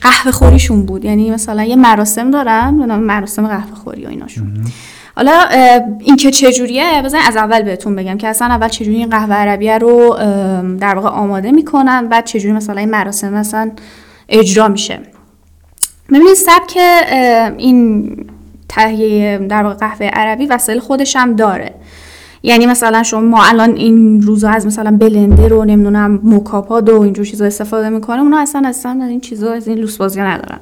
[0.00, 1.04] قهوه خوریشون بود.
[1.04, 4.64] یعنی مثلا یه مراسم دارن مراسم قهوه خوری و ایناشون.
[5.16, 5.44] حالا
[6.00, 9.78] این که چجوریه بزن از اول بهتون بگم که اصلا اول چجوری این قهوه عربیه
[9.78, 10.16] رو
[10.80, 13.70] در واقع آماده می‌کنن بعد چجوری مثلا این مراسم مثلا
[14.28, 14.98] اجرا میشه.
[16.08, 16.78] ببینید سبک
[17.58, 18.16] این
[18.68, 21.74] تهیه در واقع قهوه عربی وسایل خودش هم داره.
[22.42, 27.24] یعنی مثلا شما ما الان این روزا از مثلا بلندر رو نمی‌دونم موکاپاد و اینجور
[27.24, 30.60] چیزا استفاده می‌کنه اونا اصلا اصلا از این چیزا از این لوس بازی ندارن.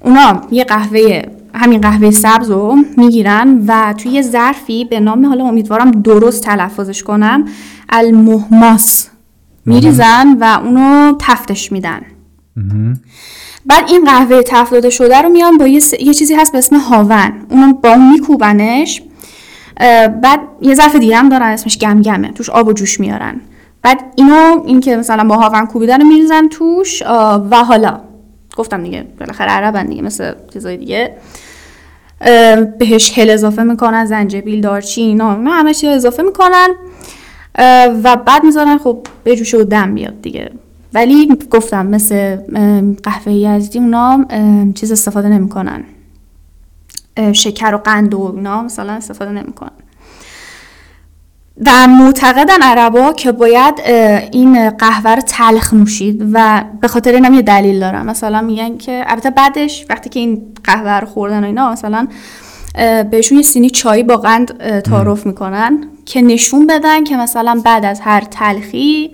[0.00, 1.22] اونا یه قهوه
[1.54, 7.02] همین قهوه سبز رو می‌گیرن و توی یه ظرفی به نام حالا امیدوارم درست تلفظش
[7.02, 7.44] کنم
[7.88, 9.08] المهماس
[9.66, 12.00] میریزن و اونو تفتش میدن.
[13.66, 16.58] بعد این قهوه تفت داده شده رو میان با یه, س- یه چیزی هست به
[16.58, 17.32] اسم هاون.
[17.50, 19.02] اونو با میکوبنش
[20.22, 22.32] بعد یه ظرف دیگه هم دارن اسمش گمگمه.
[22.32, 23.40] توش آب و جوش میارن.
[23.82, 27.02] بعد اینو این که مثلا با هاون کوبیدن رو میریزن توش
[27.50, 28.00] و حالا.
[28.56, 31.16] گفتم دیگه بالاخره عربن دیگه مثل چیزای دیگه.
[32.78, 36.68] بهش هل اضافه می‌کنن زنجبیل دارچین اینا همه چی رو اضافه می‌کنن.
[38.04, 40.50] و بعد می‌ذارن خب بجوشه و دم بیاد دیگه.
[40.94, 42.36] ولی گفتم مثل
[43.02, 44.24] قهوه یزدی اونا
[44.74, 45.84] چیز استفاده نمی‌کنن.
[47.32, 49.70] شکر و قند و اینا مثلا استفاده نمی‌کنن.
[51.66, 53.80] و معتقدن عربا که باید
[54.32, 59.04] این قهوه رو تلخ نوشید و به خاطر اینم یه دلیل دارن مثلا میگن که
[59.06, 62.08] البته بعدش وقتی که این قهوه رو خوردن و اینا مثلا
[63.10, 68.00] بهشون یه سینی چای با قند تعارف می‌کنن که نشون بدن که مثلا بعد از
[68.00, 69.12] هر تلخی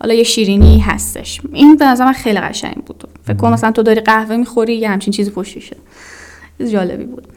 [0.00, 1.40] حالا یه شیرینی هستش.
[1.52, 3.08] این به نظر من خیلی قشنگ بود.
[3.24, 5.76] فکر کنم مثلا تو داری قهوه می‌خوری یه همچین چیزی پشتشه
[6.72, 7.28] جالبی بود.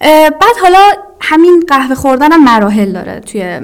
[0.00, 0.78] بعد حالا
[1.20, 3.60] همین قهوه خوردن هم مراحل داره توی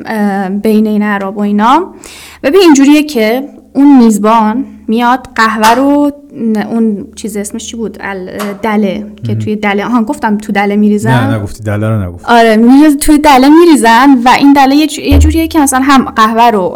[0.62, 1.94] بین این عرب و اینا.
[2.42, 6.12] ببین اینجوریه که اون میزبان میاد قهوه رو
[6.70, 7.98] اون چیز اسمش چی بود؟
[8.62, 11.10] دله که توی دله آها گفتم تو دله میریزن.
[11.30, 15.02] نه نگفتی دلار رو نگفت آره میریز توی دله میریزن و این دله یه, جو-
[15.02, 16.68] یه جوریه که مثلا هم قهوه رو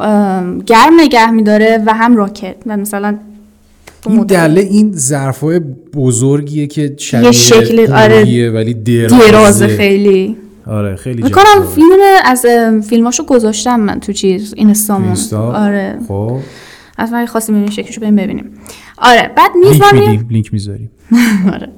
[0.67, 3.17] گرم نگه میداره و هم راکت و مثلا
[4.07, 5.61] این دله این ظرفای
[5.95, 9.31] بزرگیه که شبیه یه شکل- آره، ولی درازه.
[9.31, 10.37] درازه خیلی.
[10.67, 11.67] آره خیلی می‌کنم جذابه.
[11.75, 11.89] فیلم
[12.25, 12.47] از
[12.89, 15.07] فیلماشو گذاشتم من تو چیز اینستامون.
[15.07, 15.99] اینستا؟ آره.
[16.09, 16.37] خب.
[16.99, 18.61] از من خواستیم این شکلشو بریم ببینیم.
[18.99, 20.91] آره بعد لینک میزبان میدیم لینک می‌ذاریم.
[21.55, 21.69] آره.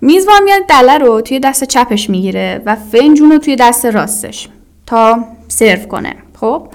[0.00, 4.48] میزبان میاد دله رو توی دست چپش می‌گیره و فنجون رو توی دست راستش
[4.86, 6.68] تا سرو کنه خب؟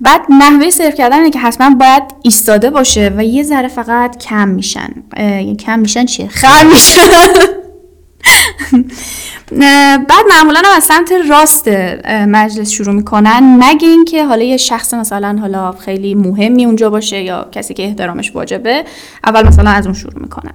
[0.00, 4.48] بعد نحوه سرو کردن اینه که حتما باید ایستاده باشه و یه ذره فقط کم
[4.48, 4.88] میشن.
[5.16, 6.96] اه، کم میشن چیه؟ خم میشن.
[10.08, 11.68] بعد معمولا هم از سمت راست
[12.08, 13.56] مجلس شروع می‌کنن.
[13.62, 18.34] مگه اینکه حالا یه شخص مثلا حالا خیلی مهمی اونجا باشه یا کسی که احترامش
[18.34, 18.84] واجبه
[19.24, 20.52] اول مثلا از اون شروع می‌کنن.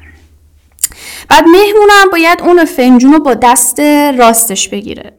[1.30, 3.80] بعد مهمونم باید اون فنجون رو با دست
[4.18, 5.12] راستش بگیره.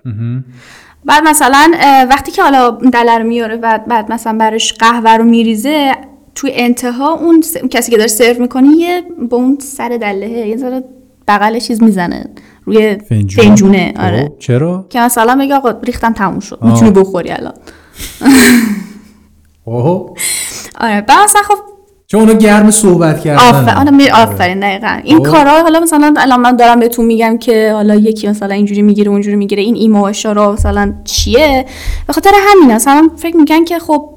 [1.04, 1.72] بعد مثلا
[2.10, 5.92] وقتی که حالا دله رو میاره و بعد مثلا براش قهوه رو میریزه
[6.34, 10.56] توی انتها اون, س- کسی که داره سرو می‌کنه یه با اون سر دله یه
[10.56, 10.84] ذره
[11.28, 12.24] بغل چیز می‌زنه.
[12.66, 13.44] روی فنجون.
[13.44, 14.24] فنجونه آره.
[14.24, 16.58] خب، چرا؟ که مثلا بگه آقا ریختم تموم شد.
[16.62, 17.52] می‌تونی بخوری الان.
[19.64, 20.14] اوه.
[20.80, 21.54] آره بعد مثلا خب
[22.06, 23.42] چون اونا گرم صحبت کردن.
[23.48, 25.00] آفرین آره می- آفرین دقیقا.
[25.04, 25.22] این خب.
[25.24, 29.36] کارا حالا مثلا الان من دارم بهتون میگم که حالا یکی مثلا اینجوری می‌گیره اونجوری
[29.36, 29.62] می‌گیره.
[29.62, 31.66] این ایمو اشارا مثلا چیه؟
[32.06, 34.15] به خاطر همین مثلا فکر میگن که خب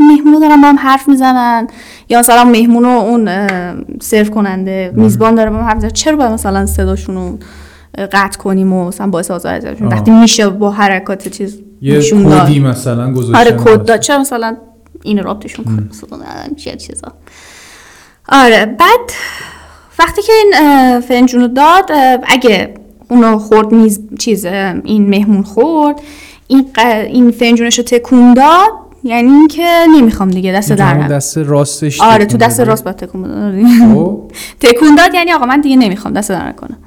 [0.00, 1.66] مهمونو دارن با هم حرف می‌زنن.
[2.08, 6.32] یا مثلا مهمونو اون اه، سرو کننده میزبان داره با هم حرف می‌زنن چرا باید
[6.32, 7.38] مثلا صداشون رو
[8.12, 9.88] قطع کنیم و مثلا باعث آزار آه.
[9.88, 12.00] وقتی میشه با حرکات چیز یه.
[12.00, 14.00] کدی مثلا گذاشتن آره کد داد.
[14.00, 14.56] چرا مثلا
[15.02, 15.64] این رابطشون
[16.12, 17.12] ندارن چیه چیزا؟
[18.28, 19.00] آره بعد
[19.98, 21.90] وقتی که این فنجون رو داد
[22.26, 22.74] اگه
[23.10, 26.00] اونو خورد میز چیز این مهمون خورد
[26.46, 28.70] این, ق- این فنجونش رو تکون داد
[29.04, 31.08] یعنی اینکه نمی‌خوام دیگه دست در نکنم.
[31.08, 32.60] دست راستش آره تو دست.
[32.60, 34.30] راست باید تکون بده خب.
[34.60, 36.78] تکون داد یعنی آقا من دیگه نمی‌خوام دست در نکنم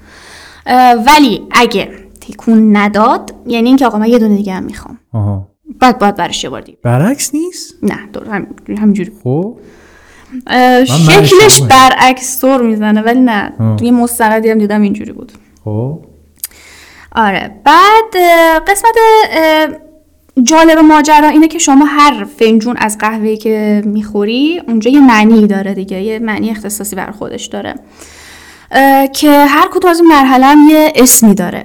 [0.66, 1.90] اه، ولی اگه
[2.22, 5.00] تکون نداد یعنی اینکه آقا من یه دونه دیگه هم می‌خوام.
[5.14, 5.48] آها.
[5.80, 6.78] بعد باید برش یه بار دیگه.
[6.84, 9.12] برعکس نیست؟ نه دور هم همینجوری.
[9.24, 9.58] خب.
[10.86, 11.62] شکلش.
[11.62, 13.54] برعکس طور می‌زنه ولی نه.
[13.82, 15.32] یه مستندی هم دیدم اینجوری بود.
[15.64, 16.00] خب.
[17.16, 18.24] آره بعد
[18.68, 18.96] قسمت
[20.44, 25.74] جالب ماجرا اینه که شما هر فنجون از قهوه که می‌خوری اونجا یه معنی داره
[25.74, 27.76] دیگه یه معنی اختصاصی بر خودش داره
[29.14, 31.64] که هر کدوم از این مرحله هم یه اسمی داره.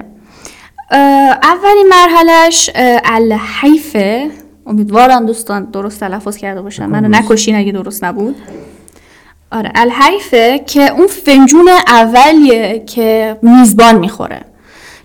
[1.43, 2.71] اولین مرحلهش
[3.05, 4.31] الحیفه
[4.67, 8.37] امیدوارم دوستان درست تلفظ کرده باشم منو نکشین اگه درست نبود.
[9.53, 14.41] آره الحیفه که اون فنجون اولیه که میزبان می‌خوره.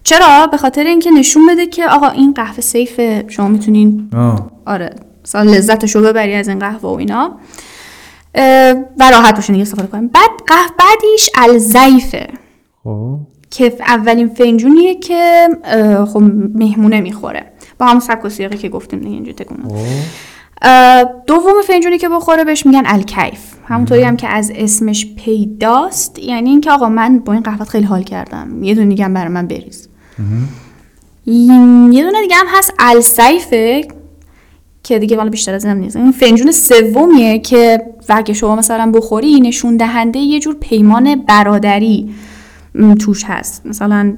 [0.04, 4.52] چرا؟ به خاطر اینکه نشون بده که آقا این قهوه سیفه شما می‌تونین آه.
[4.66, 7.40] آره مثلا لذتش رو ببری از این قهوه و اینا.
[9.00, 10.08] و راحت باشین دیگه استفاده کنیم.
[10.08, 12.28] بعد قهوه بعدیش الزیفه
[12.84, 13.18] خب.
[13.52, 15.48] که اولین فنجونیه که
[16.14, 16.22] خب
[16.56, 17.52] مهمونه می‌خوره.
[17.80, 19.76] با هم سبک و سیاقی که گفتیم دیگه اینجا تکون خب.
[21.28, 23.40] دوم فنجونی که بخوره بهش میگن الکیف.
[23.66, 26.20] همونطوری هم که از اسمش پیداست.
[26.20, 28.64] یعنی اینکه آقا من با این قهوه خیلی حال کردم.
[28.64, 29.90] یه دونه دیگه برای من بریز.
[31.26, 33.88] یه دونه دیگه هم هست السیفه
[34.84, 35.96] که دیگه والا بیشتر از این نیست.
[35.96, 42.14] این فنجون سومیه که وقتی شما مثلا بخوری نشون دهنده یه جور پیمان برادری
[43.00, 43.66] توش هست.
[43.66, 44.18] مثلا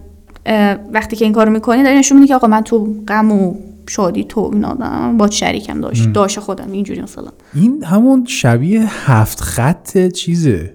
[0.94, 3.56] وقتی که این کارو می‌کنی داری نشون میدی که آقا من تو غم و
[3.90, 4.74] شادی تو اینا
[5.18, 7.30] با شریکم داشت داشت خودم اینجوری مثلا.
[7.56, 10.74] این همون شبیه هفت خط چیزه.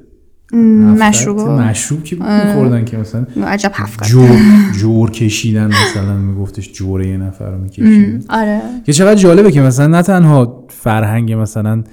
[0.57, 1.41] مشروب.
[1.41, 4.05] مشروب که میخوردن که مثلا عجب هفت.
[4.05, 4.39] جور
[4.81, 8.25] جور کشیدن مثلا میگفتش جوره یه نفر رو می‌کشید.
[8.29, 8.61] آره.
[8.87, 11.85] که چقدر جالبه که مثلا نه تنها فرهنگ مثلا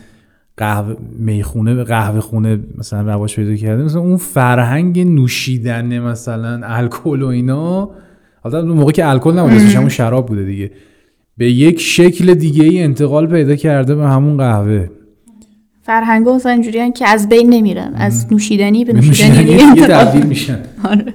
[0.57, 7.27] قهوه می‌خونه قهوه خونه مثلا رواج پیدا کرده مثلا اون فرهنگ نوشیدن مثلا الکل و
[7.27, 7.89] اینا
[8.41, 10.71] حالا اون موقع که الکل نبود اسمش همون شراب بوده دیگه.
[11.37, 14.89] به یک شکل دیگه ای انتقال پیدا کرده به همون قهوه.
[15.85, 19.57] فرهنگ مثلا اینجوری که از بین نمیرن از نوشیدنی به نوشیدنی
[19.87, 20.59] تبدیل میشن.
[20.83, 21.13] آره.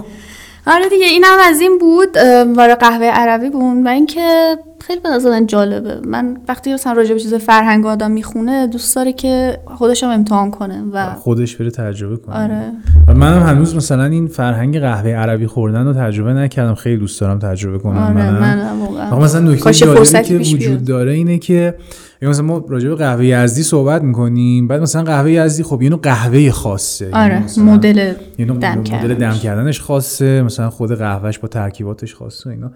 [0.74, 2.16] آره دیگه این هم از این بود
[2.56, 6.00] وارد قهوه عربی بود و اینکه خیلی به نظر من جالبه.
[6.04, 10.50] من وقتی مثلا راجع به چیز فرهنگ آدم می‌خونه دوست داره که خودش هم امتحان
[10.50, 12.42] کنه و خودش بره تجربه کنه.
[12.42, 12.72] آره.
[13.08, 16.74] و منم هنوز مثلا این فرهنگ قهوه عربی خوردن رو تجربه نکردم.
[16.74, 17.98] خیلی دوست دارم تجربه کنم.
[17.98, 18.38] آره منم.
[18.38, 19.18] من واقعا.
[19.18, 20.84] مثلا نکته جالبی که وجود.
[20.84, 21.74] داره اینه که
[22.22, 25.90] اگه مثلا ما راجع به قهوه یزدی صحبت می‌کنیم بعد مثلا قهوه یزدی خب یه
[25.90, 27.04] نوع قهوه خاصه.
[27.04, 29.18] یعنی آره مدل دم مدل کردنش.
[29.18, 30.42] دم کردنش خاصه.
[30.42, 32.72] مثلا خود قهوهش با ترکیباتش خاصه اینا.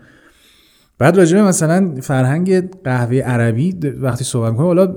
[1.03, 4.95] بعد راجع به مثلا فرهنگ قهوه عربی وقتی صحبت می‌کنیم حالا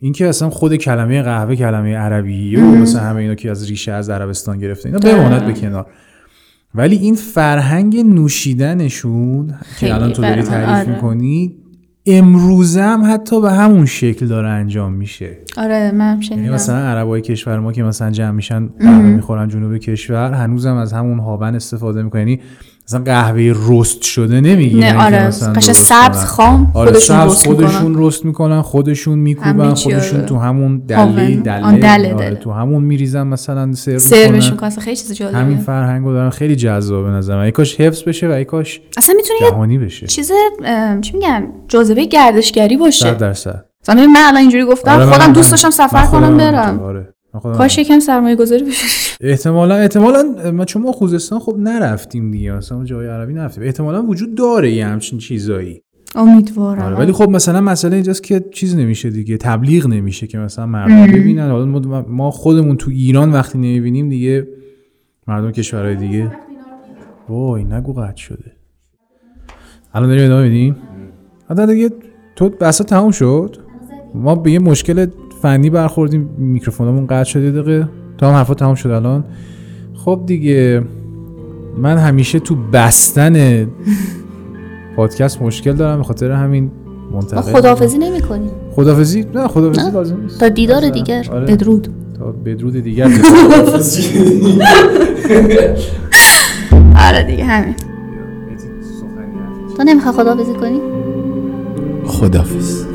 [0.00, 4.10] اینکه اصلا خود کلمه قهوه کلمه عربیه و مثلا همه اینا که از ریشه از
[4.10, 5.86] عربستان گرفته اینا بماند به کنار.
[6.74, 10.94] ولی این فرهنگ نوشیدنشون که الان تو داری تعریف آره.
[10.94, 11.56] می‌کنی
[12.06, 15.38] امروزه هم حتی به همون شکل داره انجام میشه.
[15.56, 16.54] آره من یعنی شنیدم.
[16.54, 21.18] مثلا عربای کشور ما که مثلا جمع میشن قهوه می‌خورن جنوب کشور هنوزم از همون
[21.18, 22.20] هاون استفاده می‌کنن.
[22.20, 22.40] یعنی
[22.88, 25.18] مثلا قهوه رست شده نمی‌گیرن نه آره.
[25.56, 27.66] قشنگ سبز خام آره خودشون سبز رست می‌کنن.
[27.66, 30.26] خودشون رست می‌کنن خودشون میکوبن خودشون آره.
[30.26, 31.36] تو همون دله.
[31.36, 32.34] دله, آره،.
[32.34, 34.50] تو همون میریزن مثلا سرو سروش می‌کنن.
[34.50, 36.30] می‌کنن خیلی چیز همین جالبیه فرهنگو دارن.
[36.30, 39.78] خیلی جذابه نظر من ای کاش حفظ بشه و ای کاش اصلا می‌تونه یه جهانی
[39.78, 40.06] بشه.
[40.06, 40.32] چیز
[41.00, 43.04] چی میگن؟ جاذبه گردشگری باشه.
[43.04, 43.64] صد درصد.
[43.82, 46.80] مثلا من الان اینجوری گفتم آره، خودم دوست داشتم سفر کنم برم.
[46.80, 47.13] آره.
[47.42, 49.16] کاش یکم سرمایه گذاری بشه.
[49.20, 52.52] احتمالا احتمالا ما چون ما خوزستان خب نرفتیم دیگه.
[52.52, 53.64] مثلا ما جای عربی نرفتیم.
[53.64, 55.82] احتمالا وجود داره یه همچین چیزایی.
[56.14, 56.82] امیدوارم.
[56.82, 59.36] آره ولی خب مثلا مسئله اینجاست که چیز نمیشه دیگه.
[59.36, 61.50] تبلیغ نمیشه که مثلا مردم ببینن.
[61.50, 64.48] حالا ما- ما خودمون تو ایران وقتی نمی‌بینیم دیگه
[65.26, 66.32] مردم کشورهای دیگه
[67.28, 68.52] وای نگو قطع شده.
[69.94, 70.76] الان داریم ادامه میدیم؟
[71.50, 71.90] حتی دیگه
[72.36, 73.56] تو بسا تموم شد.
[74.14, 75.06] ما به یه مشکل
[75.44, 77.88] فنی برخوردیم میکروفونمون قطع شده دقیقه.
[78.18, 79.24] تا هم حرفا تموم شد الان.
[79.94, 80.82] خب دیگه
[81.78, 83.66] من همیشه تو بستن
[84.96, 86.70] پادکست مشکل دارم به خاطر همین
[87.12, 89.90] منتقل خداحافظی نمی کنیم خدافزی نه خدافزی نه.
[89.92, 90.40] لازم نیست.
[90.40, 91.26] تا دیدار دیگر.
[91.32, 91.46] آره.
[91.46, 91.88] بدرود.
[92.18, 93.04] تا بدرود دیگر.
[97.08, 97.74] آره دیگه همین.
[99.76, 100.80] تو نمی‌خوای خداحافظی کنی؟
[102.06, 102.93] خدافز